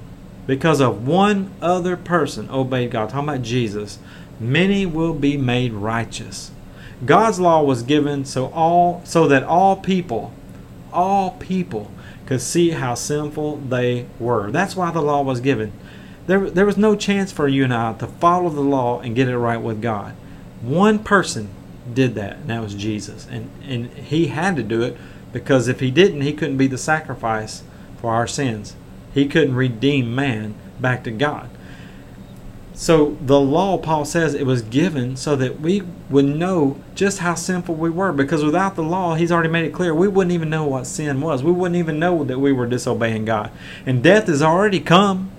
because 0.48 0.80
of 0.80 1.06
one 1.06 1.52
other 1.62 1.98
person 1.98 2.50
obeyed 2.50 2.92
God, 2.92 3.10
talking 3.10 3.30
about 3.30 3.42
Jesus, 3.42 4.00
many 4.40 4.86
will 4.86 5.14
be 5.14 5.38
made 5.38 5.74
righteous. 5.74 6.52
God's 7.06 7.40
law 7.40 7.62
was 7.62 7.84
given 7.84 8.24
so 8.24 8.48
all 8.48 9.02
so 9.04 9.28
that 9.28 9.44
all 9.44 9.76
people, 9.76 10.34
all 10.94 11.32
people 11.32 11.92
could 12.26 12.42
see 12.42 12.72
how 12.72 12.96
sinful 12.96 13.58
they 13.58 14.06
were. 14.20 14.50
That's 14.52 14.76
why 14.76 14.92
the 14.92 15.02
law 15.02 15.22
was 15.22 15.42
given. 15.42 15.74
There, 16.28 16.50
there 16.50 16.66
was 16.66 16.78
no 16.78 16.96
chance 16.96 17.32
for 17.32 17.48
you 17.48 17.64
and 17.64 17.74
I 17.74 17.94
to 17.94 18.08
follow 18.08 18.50
the 18.50 18.62
law 18.62 19.00
and 19.00 19.16
get 19.16 19.28
it 19.28 19.38
right 19.38 19.62
with 19.62 19.82
God. 19.82 20.14
One 20.62 21.00
person 21.00 21.50
did 21.94 22.16
that, 22.16 22.38
and 22.38 22.50
that 22.50 22.62
was 22.62 22.74
Jesus. 22.74 23.28
And, 23.30 23.52
and 23.64 23.92
he 23.92 24.28
had 24.28 24.56
to 24.56 24.64
do 24.64 24.82
it 24.82 24.98
because 25.32 25.68
if 25.68 25.80
he 25.80 25.92
didn't, 25.92 26.22
he 26.22 26.34
couldn't 26.34 26.58
be 26.58 26.68
the 26.68 26.78
sacrifice 26.78 27.64
for 27.98 28.14
our 28.14 28.28
sins. 28.28 28.76
He 29.14 29.28
couldn't 29.28 29.56
redeem 29.56 30.16
man 30.16 30.56
back 30.80 31.04
to 31.04 31.12
God. 31.12 31.50
So 32.74 33.18
the 33.22 33.40
law, 33.40 33.78
Paul 33.78 34.04
says, 34.04 34.34
it 34.34 34.46
was 34.46 34.62
given 34.62 35.16
so 35.16 35.38
that 35.38 35.62
we 35.62 35.84
would 36.10 36.26
know 36.26 36.82
just 36.94 37.20
how 37.20 37.36
sinful 37.36 37.76
we 37.76 37.90
were. 37.90 38.12
Because 38.12 38.44
without 38.44 38.76
the 38.76 38.84
law, 38.84 39.16
he's 39.16 39.32
already 39.32 39.50
made 39.50 39.66
it 39.66 39.74
clear 39.74 39.96
we 39.96 40.10
wouldn't 40.10 40.34
even 40.34 40.50
know 40.50 40.66
what 40.66 40.86
sin 40.86 41.22
was. 41.22 41.42
We 41.42 41.54
wouldn't 41.54 41.78
even 41.78 42.00
know 42.00 42.26
that 42.26 42.40
we 42.40 42.52
were 42.52 42.66
disobeying 42.66 43.24
God. 43.24 43.52
And 43.86 44.04
death 44.04 44.28
has 44.28 44.42
already 44.42 44.82
come 44.82 45.32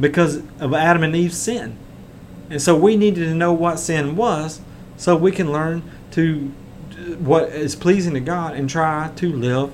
because 0.00 0.42
of 0.58 0.74
Adam 0.74 1.02
and 1.02 1.14
Eve's 1.14 1.36
sin. 1.36 1.76
And 2.48 2.60
so 2.60 2.74
we 2.74 2.96
needed 2.96 3.26
to 3.26 3.34
know 3.34 3.52
what 3.52 3.78
sin 3.78 4.16
was 4.16 4.60
so 4.96 5.14
we 5.16 5.30
can 5.30 5.52
learn 5.52 5.82
to 6.12 6.52
what 7.18 7.50
is 7.50 7.76
pleasing 7.76 8.14
to 8.14 8.20
God 8.20 8.54
and 8.54 8.68
try 8.68 9.10
to 9.16 9.32
live 9.32 9.72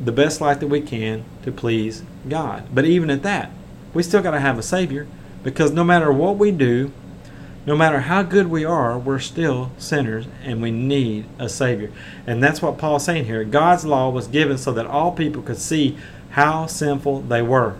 the 0.00 0.12
best 0.12 0.40
life 0.40 0.60
that 0.60 0.66
we 0.66 0.80
can 0.80 1.24
to 1.42 1.52
please 1.52 2.02
God. 2.28 2.66
But 2.74 2.84
even 2.84 3.10
at 3.10 3.22
that, 3.22 3.50
we 3.94 4.02
still 4.02 4.22
got 4.22 4.32
to 4.32 4.40
have 4.40 4.58
a 4.58 4.62
Savior 4.62 5.06
because 5.42 5.72
no 5.72 5.84
matter 5.84 6.12
what 6.12 6.36
we 6.36 6.50
do, 6.50 6.92
no 7.64 7.76
matter 7.76 8.00
how 8.00 8.22
good 8.22 8.48
we 8.48 8.64
are, 8.64 8.98
we're 8.98 9.20
still 9.20 9.70
sinners 9.78 10.26
and 10.42 10.60
we 10.60 10.72
need 10.72 11.26
a 11.38 11.48
Savior. 11.48 11.92
And 12.26 12.42
that's 12.42 12.60
what 12.60 12.78
Paul's 12.78 13.04
saying 13.04 13.26
here. 13.26 13.44
God's 13.44 13.84
law 13.84 14.10
was 14.10 14.26
given 14.26 14.58
so 14.58 14.72
that 14.72 14.86
all 14.86 15.12
people 15.12 15.42
could 15.42 15.58
see 15.58 15.96
how 16.30 16.66
sinful 16.66 17.22
they 17.22 17.42
were. 17.42 17.76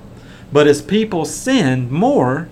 But 0.52 0.66
as 0.66 0.82
people 0.82 1.24
sinned 1.24 1.90
more 1.90 2.48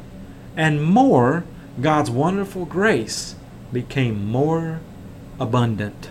and 0.56 0.82
more, 0.82 1.44
God's 1.80 2.10
wonderful 2.10 2.64
grace 2.64 3.34
became 3.72 4.26
more 4.30 4.80
abundant. 5.38 6.10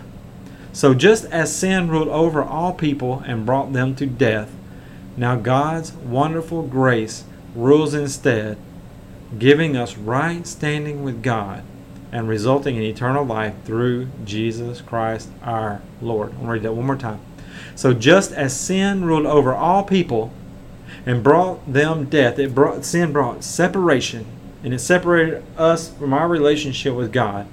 So 0.72 0.94
just 0.94 1.24
as 1.26 1.54
sin 1.54 1.88
ruled 1.88 2.08
over 2.08 2.42
all 2.42 2.72
people 2.72 3.22
and 3.26 3.44
brought 3.44 3.72
them 3.72 3.94
to 3.96 4.06
death, 4.06 4.50
now 5.16 5.36
God's 5.36 5.92
wonderful 5.92 6.62
grace 6.62 7.24
rules 7.54 7.92
instead, 7.92 8.56
giving 9.38 9.76
us 9.76 9.96
right 9.96 10.46
standing 10.46 11.02
with 11.02 11.22
God 11.22 11.64
and 12.12 12.28
resulting 12.28 12.76
in 12.76 12.82
eternal 12.82 13.24
life 13.24 13.54
through 13.64 14.08
Jesus 14.24 14.80
Christ 14.80 15.28
our 15.42 15.82
Lord. 16.00 16.32
I'll 16.40 16.46
read 16.46 16.62
that 16.62 16.72
one 16.72 16.86
more 16.86 16.96
time. 16.96 17.20
So 17.74 17.92
just 17.92 18.32
as 18.32 18.58
sin 18.58 19.04
ruled 19.04 19.26
over 19.26 19.54
all 19.54 19.82
people 19.82 20.32
and 21.06 21.22
brought 21.22 21.72
them 21.72 22.04
death, 22.06 22.38
it 22.38 22.54
brought 22.54 22.84
sin 22.84 23.12
brought 23.12 23.42
separation 23.44 24.26
and 24.62 24.74
it 24.74 24.78
separated 24.78 25.42
us 25.56 25.90
from 25.90 26.12
our 26.12 26.28
relationship 26.28 26.94
with 26.94 27.12
God. 27.12 27.46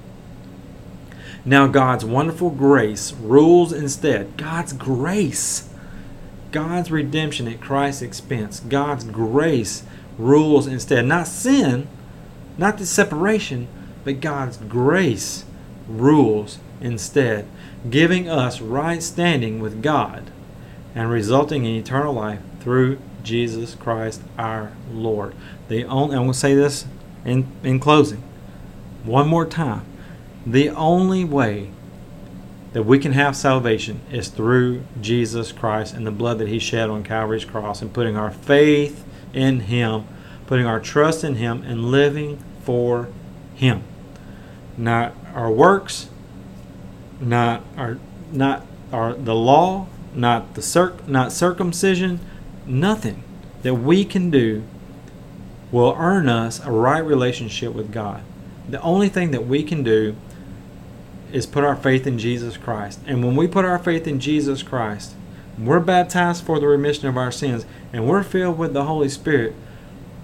Now 1.44 1.66
God's 1.66 2.04
wonderful 2.04 2.50
grace 2.50 3.12
rules 3.12 3.72
instead. 3.72 4.36
God's 4.36 4.72
grace. 4.72 5.68
God's 6.52 6.90
redemption 6.90 7.48
at 7.48 7.60
Christ's 7.60 8.02
expense. 8.02 8.60
God's 8.60 9.04
grace 9.04 9.84
rules 10.18 10.66
instead. 10.66 11.06
Not 11.06 11.26
sin, 11.26 11.88
not 12.58 12.76
the 12.78 12.86
separation, 12.86 13.68
but 14.04 14.20
God's 14.20 14.56
grace 14.58 15.44
rules 15.88 16.58
instead, 16.80 17.46
giving 17.88 18.28
us 18.28 18.60
right 18.60 19.02
standing 19.02 19.60
with 19.60 19.82
God 19.82 20.30
and 20.94 21.10
resulting 21.10 21.64
in 21.64 21.74
eternal 21.76 22.12
life 22.12 22.40
through 22.60 22.98
Jesus 23.28 23.74
Christ 23.74 24.22
our 24.38 24.72
Lord. 24.90 25.34
The 25.68 25.84
only, 25.84 26.16
I'm 26.16 26.22
going 26.22 26.32
to 26.32 26.38
say 26.38 26.54
this 26.54 26.86
in, 27.26 27.46
in 27.62 27.78
closing, 27.78 28.22
one 29.04 29.28
more 29.28 29.44
time. 29.44 29.84
The 30.46 30.70
only 30.70 31.24
way 31.24 31.70
that 32.72 32.84
we 32.84 32.98
can 32.98 33.12
have 33.12 33.36
salvation 33.36 34.00
is 34.10 34.28
through 34.28 34.82
Jesus 35.02 35.52
Christ 35.52 35.92
and 35.92 36.06
the 36.06 36.10
blood 36.10 36.38
that 36.38 36.48
He 36.48 36.58
shed 36.58 36.88
on 36.88 37.04
Calvary's 37.04 37.44
cross 37.44 37.82
and 37.82 37.92
putting 37.92 38.16
our 38.16 38.30
faith 38.30 39.04
in 39.34 39.60
Him, 39.60 40.06
putting 40.46 40.64
our 40.64 40.80
trust 40.80 41.22
in 41.22 41.34
Him, 41.34 41.62
and 41.64 41.90
living 41.90 42.42
for 42.62 43.08
Him. 43.54 43.82
Not 44.78 45.14
our 45.34 45.50
works, 45.50 46.08
not 47.20 47.62
our 47.76 47.98
not 48.32 48.64
our 48.90 49.12
the 49.12 49.34
law, 49.34 49.86
not 50.14 50.54
the 50.54 50.62
circ 50.62 51.06
not 51.06 51.30
circumcision, 51.30 52.20
nothing 52.68 53.22
that 53.62 53.74
we 53.74 54.04
can 54.04 54.30
do 54.30 54.62
will 55.70 55.94
earn 55.98 56.28
us 56.28 56.64
a 56.64 56.70
right 56.70 57.04
relationship 57.04 57.74
with 57.74 57.92
God. 57.92 58.22
The 58.68 58.80
only 58.82 59.08
thing 59.08 59.30
that 59.32 59.46
we 59.46 59.62
can 59.62 59.82
do 59.82 60.16
is 61.32 61.46
put 61.46 61.64
our 61.64 61.76
faith 61.76 62.06
in 62.06 62.18
Jesus 62.18 62.56
Christ. 62.56 63.00
And 63.06 63.24
when 63.24 63.36
we 63.36 63.46
put 63.46 63.64
our 63.64 63.78
faith 63.78 64.06
in 64.06 64.20
Jesus 64.20 64.62
Christ, 64.62 65.14
we're 65.58 65.80
baptized 65.80 66.44
for 66.44 66.60
the 66.60 66.68
remission 66.68 67.08
of 67.08 67.16
our 67.16 67.32
sins, 67.32 67.66
and 67.92 68.06
we're 68.06 68.22
filled 68.22 68.58
with 68.58 68.72
the 68.72 68.84
Holy 68.84 69.08
Spirit, 69.08 69.54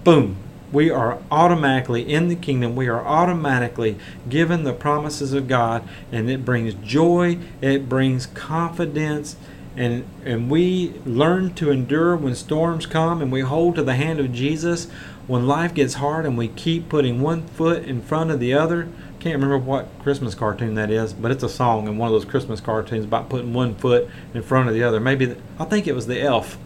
boom, 0.03 0.37
we 0.71 0.89
are 0.89 1.19
automatically 1.29 2.01
in 2.01 2.27
the 2.27 2.35
kingdom. 2.35 2.75
We 2.75 2.87
are 2.87 3.05
automatically 3.05 3.97
given 4.27 4.63
the 4.63 4.73
promises 4.73 5.33
of 5.33 5.47
God, 5.47 5.87
and 6.11 6.29
it 6.29 6.43
brings 6.43 6.73
joy, 6.73 7.37
it 7.61 7.87
brings 7.87 8.25
confidence, 8.27 9.35
and 9.75 10.05
and 10.23 10.49
we 10.49 10.93
learn 11.05 11.53
to 11.55 11.71
endure 11.71 12.15
when 12.15 12.35
storms 12.35 12.85
come 12.85 13.21
and 13.21 13.31
we 13.31 13.41
hold 13.41 13.75
to 13.75 13.83
the 13.83 13.95
hand 13.95 14.19
of 14.19 14.31
Jesus 14.31 14.89
when 15.27 15.47
life 15.47 15.73
gets 15.73 15.95
hard 15.95 16.25
and 16.25 16.37
we 16.37 16.47
keep 16.47 16.87
putting 16.87 17.21
one 17.21 17.45
foot 17.47 17.83
in 17.83 18.01
front 18.01 18.31
of 18.31 18.39
the 18.39 18.53
other 18.53 18.87
can't 19.25 19.41
remember 19.41 19.57
what 19.57 19.87
Christmas 20.03 20.35
cartoon 20.35 20.75
that 20.75 20.91
is, 20.91 21.11
but 21.11 21.31
it's 21.31 21.41
a 21.41 21.49
song 21.49 21.87
in 21.87 21.97
one 21.97 22.05
of 22.05 22.13
those 22.13 22.25
Christmas 22.25 22.61
cartoons 22.61 23.05
about 23.05 23.27
putting 23.27 23.55
one 23.55 23.73
foot 23.73 24.07
in 24.35 24.43
front 24.43 24.69
of 24.69 24.75
the 24.75 24.83
other. 24.83 24.99
Maybe 24.99 25.25
the, 25.25 25.37
I 25.57 25.65
think 25.65 25.87
it 25.87 25.95
was 25.95 26.05
the 26.05 26.21
elf, 26.21 26.59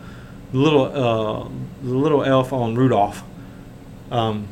the 0.52 0.58
little 0.58 0.84
uh, 0.84 1.48
the 1.82 1.95
little 1.95 2.22
elf 2.22 2.52
on 2.52 2.76
Rudolph. 2.76 3.24
Um, 4.12 4.50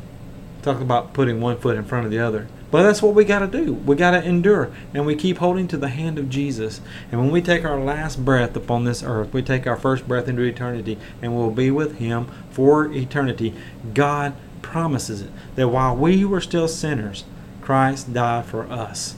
talk 0.62 0.80
about 0.80 1.12
putting 1.12 1.42
one 1.42 1.58
foot 1.58 1.76
in 1.76 1.84
front 1.84 2.06
of 2.06 2.12
the 2.12 2.20
other. 2.20 2.48
But 2.70 2.84
that's 2.84 3.02
what 3.02 3.16
we 3.16 3.24
got 3.24 3.40
to 3.40 3.48
do. 3.48 3.74
We 3.74 3.96
got 3.96 4.12
to 4.12 4.24
endure, 4.24 4.72
and 4.94 5.06
we 5.06 5.16
keep 5.16 5.38
holding 5.38 5.68
to 5.70 5.78
the 5.78 5.88
hand 5.88 6.20
of 6.20 6.30
Jesus. 6.30 6.82
And 7.12 7.22
when 7.22 7.32
we 7.32 7.42
take 7.42 7.64
our 7.64 7.80
last 7.80 8.26
breath 8.26 8.56
upon 8.56 8.84
this 8.84 9.04
earth, 9.04 9.34
we 9.34 9.42
take 9.42 9.66
our 9.66 9.78
first 9.78 10.08
breath 10.08 10.28
into 10.28 10.42
eternity, 10.42 10.98
and 11.22 11.36
we'll 11.36 11.52
be 11.52 11.72
with 11.72 11.98
Him 11.98 12.28
for 12.52 12.92
eternity. 12.92 13.54
God 13.94 14.36
promises 14.62 15.22
it 15.22 15.30
that 15.56 15.70
while 15.70 15.96
we 15.96 16.26
were 16.26 16.42
still 16.42 16.68
sinners, 16.68 17.24
Christ 17.62 18.14
died 18.14 18.46
for 18.46 18.64
us. 18.64 19.16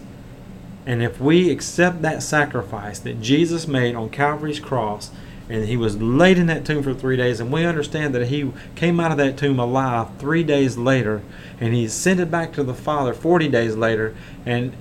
And 0.85 1.03
if 1.03 1.19
we 1.19 1.51
accept 1.51 2.01
that 2.01 2.23
sacrifice 2.23 2.99
that 2.99 3.21
Jesus 3.21 3.67
made 3.67 3.95
on 3.95 4.09
Calvary's 4.09 4.59
cross, 4.59 5.11
and 5.49 5.65
he 5.65 5.75
was 5.75 5.99
laid 6.01 6.37
in 6.37 6.45
that 6.47 6.63
tomb 6.63 6.83
for 6.83 6.93
three 6.93 7.17
days, 7.17 7.39
and 7.39 7.51
we 7.51 7.65
understand 7.65 8.13
that 8.13 8.27
he 8.27 8.51
came 8.75 8.99
out 8.99 9.11
of 9.11 9.17
that 9.17 9.35
tomb 9.35 9.59
alive 9.59 10.07
three 10.19 10.43
days 10.43 10.77
later, 10.77 11.23
and 11.59 11.73
he 11.73 11.85
ascended 11.85 12.29
back 12.29 12.53
to 12.53 12.63
the 12.63 12.73
Father 12.73 13.13
40 13.13 13.47
days 13.47 13.75
later, 13.75 14.15
and 14.45 14.73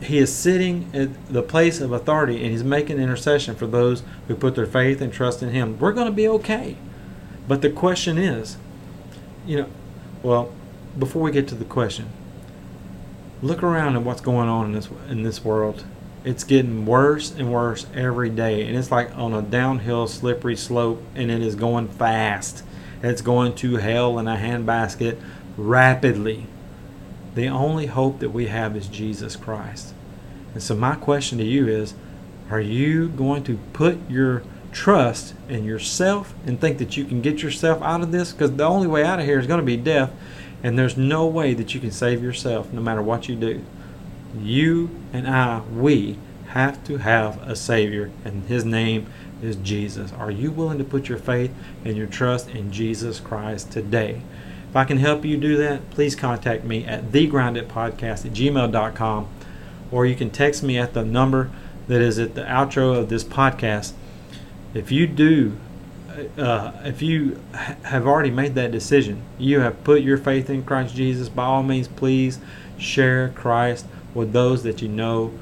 he 0.00 0.18
is 0.18 0.34
sitting 0.34 0.90
at 0.92 1.32
the 1.32 1.42
place 1.42 1.80
of 1.80 1.92
authority, 1.92 2.42
and 2.42 2.50
he's 2.50 2.64
making 2.64 2.98
intercession 2.98 3.54
for 3.54 3.66
those 3.66 4.02
who 4.26 4.34
put 4.34 4.54
their 4.54 4.66
faith 4.66 5.00
and 5.00 5.12
trust 5.12 5.42
in 5.42 5.50
him. 5.50 5.78
We're 5.78 5.92
going 5.92 6.06
to 6.06 6.12
be 6.12 6.28
okay. 6.28 6.76
But 7.48 7.62
the 7.62 7.70
question 7.70 8.18
is, 8.18 8.56
you 9.46 9.58
know, 9.58 9.68
well, 10.22 10.52
before 10.98 11.22
we 11.22 11.30
get 11.30 11.46
to 11.48 11.54
the 11.54 11.64
question, 11.64 12.08
look 13.42 13.62
around 13.62 13.96
at 13.96 14.02
what's 14.02 14.20
going 14.20 14.48
on 14.48 14.66
in 14.66 14.72
this 14.72 14.88
in 15.08 15.22
this 15.22 15.44
world. 15.44 15.84
It's 16.26 16.42
getting 16.42 16.86
worse 16.86 17.30
and 17.30 17.52
worse 17.52 17.86
every 17.94 18.30
day, 18.30 18.66
and 18.66 18.76
it's 18.76 18.90
like 18.90 19.16
on 19.16 19.32
a 19.32 19.42
downhill, 19.42 20.08
slippery 20.08 20.56
slope, 20.56 21.00
and 21.14 21.30
it 21.30 21.40
is 21.40 21.54
going 21.54 21.86
fast. 21.86 22.64
It's 23.00 23.22
going 23.22 23.54
to 23.54 23.76
hell 23.76 24.18
in 24.18 24.26
a 24.26 24.34
handbasket 24.34 25.20
rapidly. 25.56 26.48
The 27.36 27.46
only 27.46 27.86
hope 27.86 28.18
that 28.18 28.30
we 28.30 28.48
have 28.48 28.76
is 28.76 28.88
Jesus 28.88 29.36
Christ. 29.36 29.94
And 30.52 30.60
so, 30.60 30.74
my 30.74 30.96
question 30.96 31.38
to 31.38 31.44
you 31.44 31.68
is 31.68 31.94
Are 32.50 32.60
you 32.60 33.08
going 33.08 33.44
to 33.44 33.60
put 33.72 33.96
your 34.10 34.42
trust 34.72 35.32
in 35.48 35.64
yourself 35.64 36.34
and 36.44 36.60
think 36.60 36.78
that 36.78 36.96
you 36.96 37.04
can 37.04 37.22
get 37.22 37.40
yourself 37.40 37.80
out 37.82 38.00
of 38.00 38.10
this? 38.10 38.32
Because 38.32 38.50
the 38.50 38.64
only 38.64 38.88
way 38.88 39.04
out 39.04 39.20
of 39.20 39.26
here 39.26 39.38
is 39.38 39.46
going 39.46 39.60
to 39.60 39.64
be 39.64 39.76
death. 39.76 40.10
And 40.64 40.76
there's 40.76 40.96
no 40.96 41.24
way 41.24 41.54
that 41.54 41.72
you 41.72 41.78
can 41.80 41.92
save 41.92 42.20
yourself 42.20 42.72
no 42.72 42.80
matter 42.80 43.00
what 43.00 43.28
you 43.28 43.36
do. 43.36 43.64
You 44.40 44.90
and 45.12 45.26
I, 45.26 45.60
we 45.60 46.18
have 46.48 46.82
to 46.84 46.98
have 46.98 47.42
a 47.42 47.56
Savior, 47.56 48.10
and 48.24 48.44
His 48.44 48.64
name 48.64 49.06
is 49.42 49.56
Jesus. 49.56 50.12
Are 50.12 50.30
you 50.30 50.50
willing 50.50 50.78
to 50.78 50.84
put 50.84 51.08
your 51.08 51.18
faith 51.18 51.52
and 51.84 51.96
your 51.96 52.06
trust 52.06 52.48
in 52.48 52.72
Jesus 52.72 53.20
Christ 53.20 53.70
today? 53.70 54.22
If 54.70 54.76
I 54.76 54.84
can 54.84 54.98
help 54.98 55.24
you 55.24 55.36
do 55.36 55.56
that, 55.58 55.90
please 55.90 56.14
contact 56.14 56.64
me 56.64 56.84
at 56.84 57.12
thegroundedpodcast 57.12 58.26
at 58.26 58.32
gmail.com 58.32 59.28
or 59.90 60.06
you 60.06 60.16
can 60.16 60.30
text 60.30 60.62
me 60.62 60.78
at 60.78 60.94
the 60.94 61.04
number 61.04 61.50
that 61.88 62.00
is 62.00 62.18
at 62.18 62.34
the 62.34 62.42
outro 62.42 62.96
of 62.96 63.08
this 63.08 63.24
podcast. 63.24 63.92
If 64.74 64.90
you 64.90 65.06
do 65.06 65.56
uh, 66.38 66.72
if 66.84 67.02
you 67.02 67.38
have 67.82 68.06
already 68.06 68.30
made 68.30 68.54
that 68.54 68.72
decision, 68.72 69.20
you 69.38 69.60
have 69.60 69.84
put 69.84 70.00
your 70.00 70.16
faith 70.16 70.48
in 70.48 70.64
Christ 70.64 70.94
Jesus, 70.94 71.28
by 71.28 71.44
all 71.44 71.62
means, 71.62 71.88
please 71.88 72.38
share 72.78 73.28
Christ 73.30 73.86
with 74.16 74.32
those 74.32 74.62
that 74.62 74.82
you 74.82 74.88
know 74.88 75.32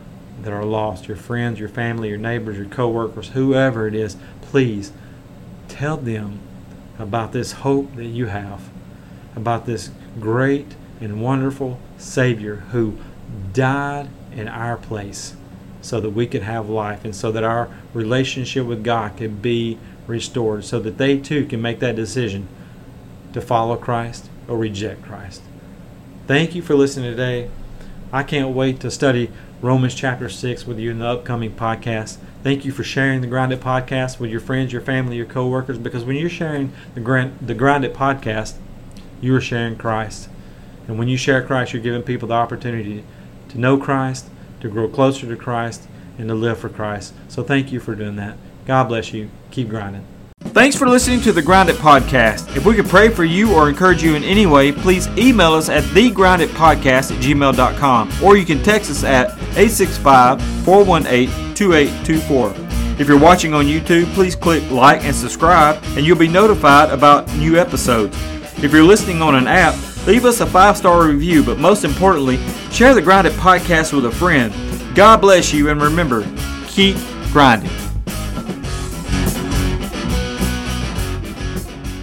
that 0.42 0.52
are 0.52 0.64
lost 0.64 1.06
your 1.06 1.16
friends, 1.16 1.60
your 1.60 1.68
family, 1.68 2.08
your 2.08 2.18
neighbors, 2.18 2.56
your 2.56 2.66
coworkers, 2.66 3.28
whoever 3.28 3.86
it 3.86 3.94
is. 3.94 4.16
Please 4.42 4.92
tell 5.68 5.96
them 5.96 6.40
about 6.98 7.32
this 7.32 7.52
hope 7.52 7.94
that 7.96 8.06
you 8.06 8.26
have, 8.26 8.68
about 9.36 9.64
this 9.64 9.90
great 10.20 10.74
and 11.00 11.22
wonderful 11.22 11.78
Savior 11.98 12.56
who 12.72 12.98
died 13.52 14.08
in 14.32 14.48
our 14.48 14.76
place 14.76 15.36
so 15.80 16.00
that 16.00 16.10
we 16.10 16.26
could 16.26 16.42
have 16.42 16.68
life 16.68 17.04
and 17.04 17.14
so 17.14 17.30
that 17.30 17.44
our 17.44 17.68
relationship 17.92 18.66
with 18.66 18.82
God 18.82 19.16
could 19.16 19.40
be 19.40 19.78
restored, 20.06 20.64
so 20.64 20.80
that 20.80 20.98
they 20.98 21.18
too 21.18 21.46
can 21.46 21.62
make 21.62 21.80
that 21.80 21.96
decision 21.96 22.48
to 23.32 23.40
follow 23.40 23.76
Christ 23.76 24.28
or 24.48 24.58
reject 24.58 25.02
Christ. 25.02 25.42
Thank 26.26 26.54
you 26.54 26.62
for 26.62 26.74
listening 26.74 27.10
today. 27.10 27.50
I 28.14 28.22
can't 28.22 28.54
wait 28.54 28.78
to 28.78 28.92
study 28.92 29.28
Romans 29.60 29.92
chapter 29.92 30.28
6 30.28 30.68
with 30.68 30.78
you 30.78 30.92
in 30.92 31.00
the 31.00 31.06
upcoming 31.08 31.52
podcast. 31.52 32.18
Thank 32.44 32.64
you 32.64 32.70
for 32.70 32.84
sharing 32.84 33.22
the 33.22 33.26
Grounded 33.26 33.60
podcast 33.60 34.20
with 34.20 34.30
your 34.30 34.38
friends, 34.38 34.72
your 34.72 34.82
family, 34.82 35.16
your 35.16 35.26
coworkers 35.26 35.78
because 35.78 36.04
when 36.04 36.14
you're 36.14 36.30
sharing 36.30 36.72
the 36.94 37.00
Grand, 37.00 37.36
the 37.44 37.54
Grounded 37.54 37.92
podcast, 37.92 38.54
you 39.20 39.34
are 39.34 39.40
sharing 39.40 39.74
Christ. 39.74 40.28
And 40.86 40.96
when 40.96 41.08
you 41.08 41.16
share 41.16 41.44
Christ, 41.44 41.72
you're 41.72 41.82
giving 41.82 42.04
people 42.04 42.28
the 42.28 42.34
opportunity 42.34 43.02
to 43.48 43.58
know 43.58 43.78
Christ, 43.78 44.26
to 44.60 44.68
grow 44.68 44.86
closer 44.86 45.26
to 45.26 45.34
Christ, 45.34 45.88
and 46.16 46.28
to 46.28 46.36
live 46.36 46.58
for 46.58 46.68
Christ. 46.68 47.14
So 47.26 47.42
thank 47.42 47.72
you 47.72 47.80
for 47.80 47.96
doing 47.96 48.14
that. 48.14 48.36
God 48.64 48.84
bless 48.84 49.12
you. 49.12 49.28
Keep 49.50 49.70
grinding. 49.70 50.06
Thanks 50.54 50.76
for 50.76 50.86
listening 50.86 51.20
to 51.22 51.32
the 51.32 51.42
Grounded 51.42 51.74
Podcast. 51.74 52.56
If 52.56 52.64
we 52.64 52.76
could 52.76 52.86
pray 52.86 53.08
for 53.08 53.24
you 53.24 53.52
or 53.52 53.68
encourage 53.68 54.04
you 54.04 54.14
in 54.14 54.22
any 54.22 54.46
way, 54.46 54.70
please 54.70 55.08
email 55.18 55.52
us 55.52 55.68
at 55.68 55.82
thegroundedpodcast 55.82 57.10
at 57.10 57.20
gmail.com 57.20 58.12
or 58.22 58.36
you 58.36 58.46
can 58.46 58.62
text 58.62 58.88
us 58.88 59.02
at 59.02 59.30
865 59.58 60.40
418 60.64 61.54
2824. 61.56 62.54
If 63.00 63.08
you're 63.08 63.18
watching 63.18 63.52
on 63.52 63.64
YouTube, 63.64 64.06
please 64.14 64.36
click 64.36 64.62
like 64.70 65.02
and 65.02 65.12
subscribe, 65.12 65.82
and 65.96 66.06
you'll 66.06 66.16
be 66.16 66.28
notified 66.28 66.90
about 66.90 67.28
new 67.34 67.58
episodes. 67.58 68.16
If 68.62 68.72
you're 68.72 68.84
listening 68.84 69.22
on 69.22 69.34
an 69.34 69.48
app, 69.48 69.74
leave 70.06 70.24
us 70.24 70.40
a 70.40 70.46
five 70.46 70.76
star 70.76 71.08
review, 71.08 71.42
but 71.42 71.58
most 71.58 71.82
importantly, 71.82 72.36
share 72.70 72.94
the 72.94 73.02
Grounded 73.02 73.32
Podcast 73.32 73.92
with 73.92 74.06
a 74.06 74.12
friend. 74.12 74.54
God 74.94 75.20
bless 75.20 75.52
you, 75.52 75.70
and 75.70 75.82
remember, 75.82 76.24
keep 76.68 76.96
grinding. 77.32 77.83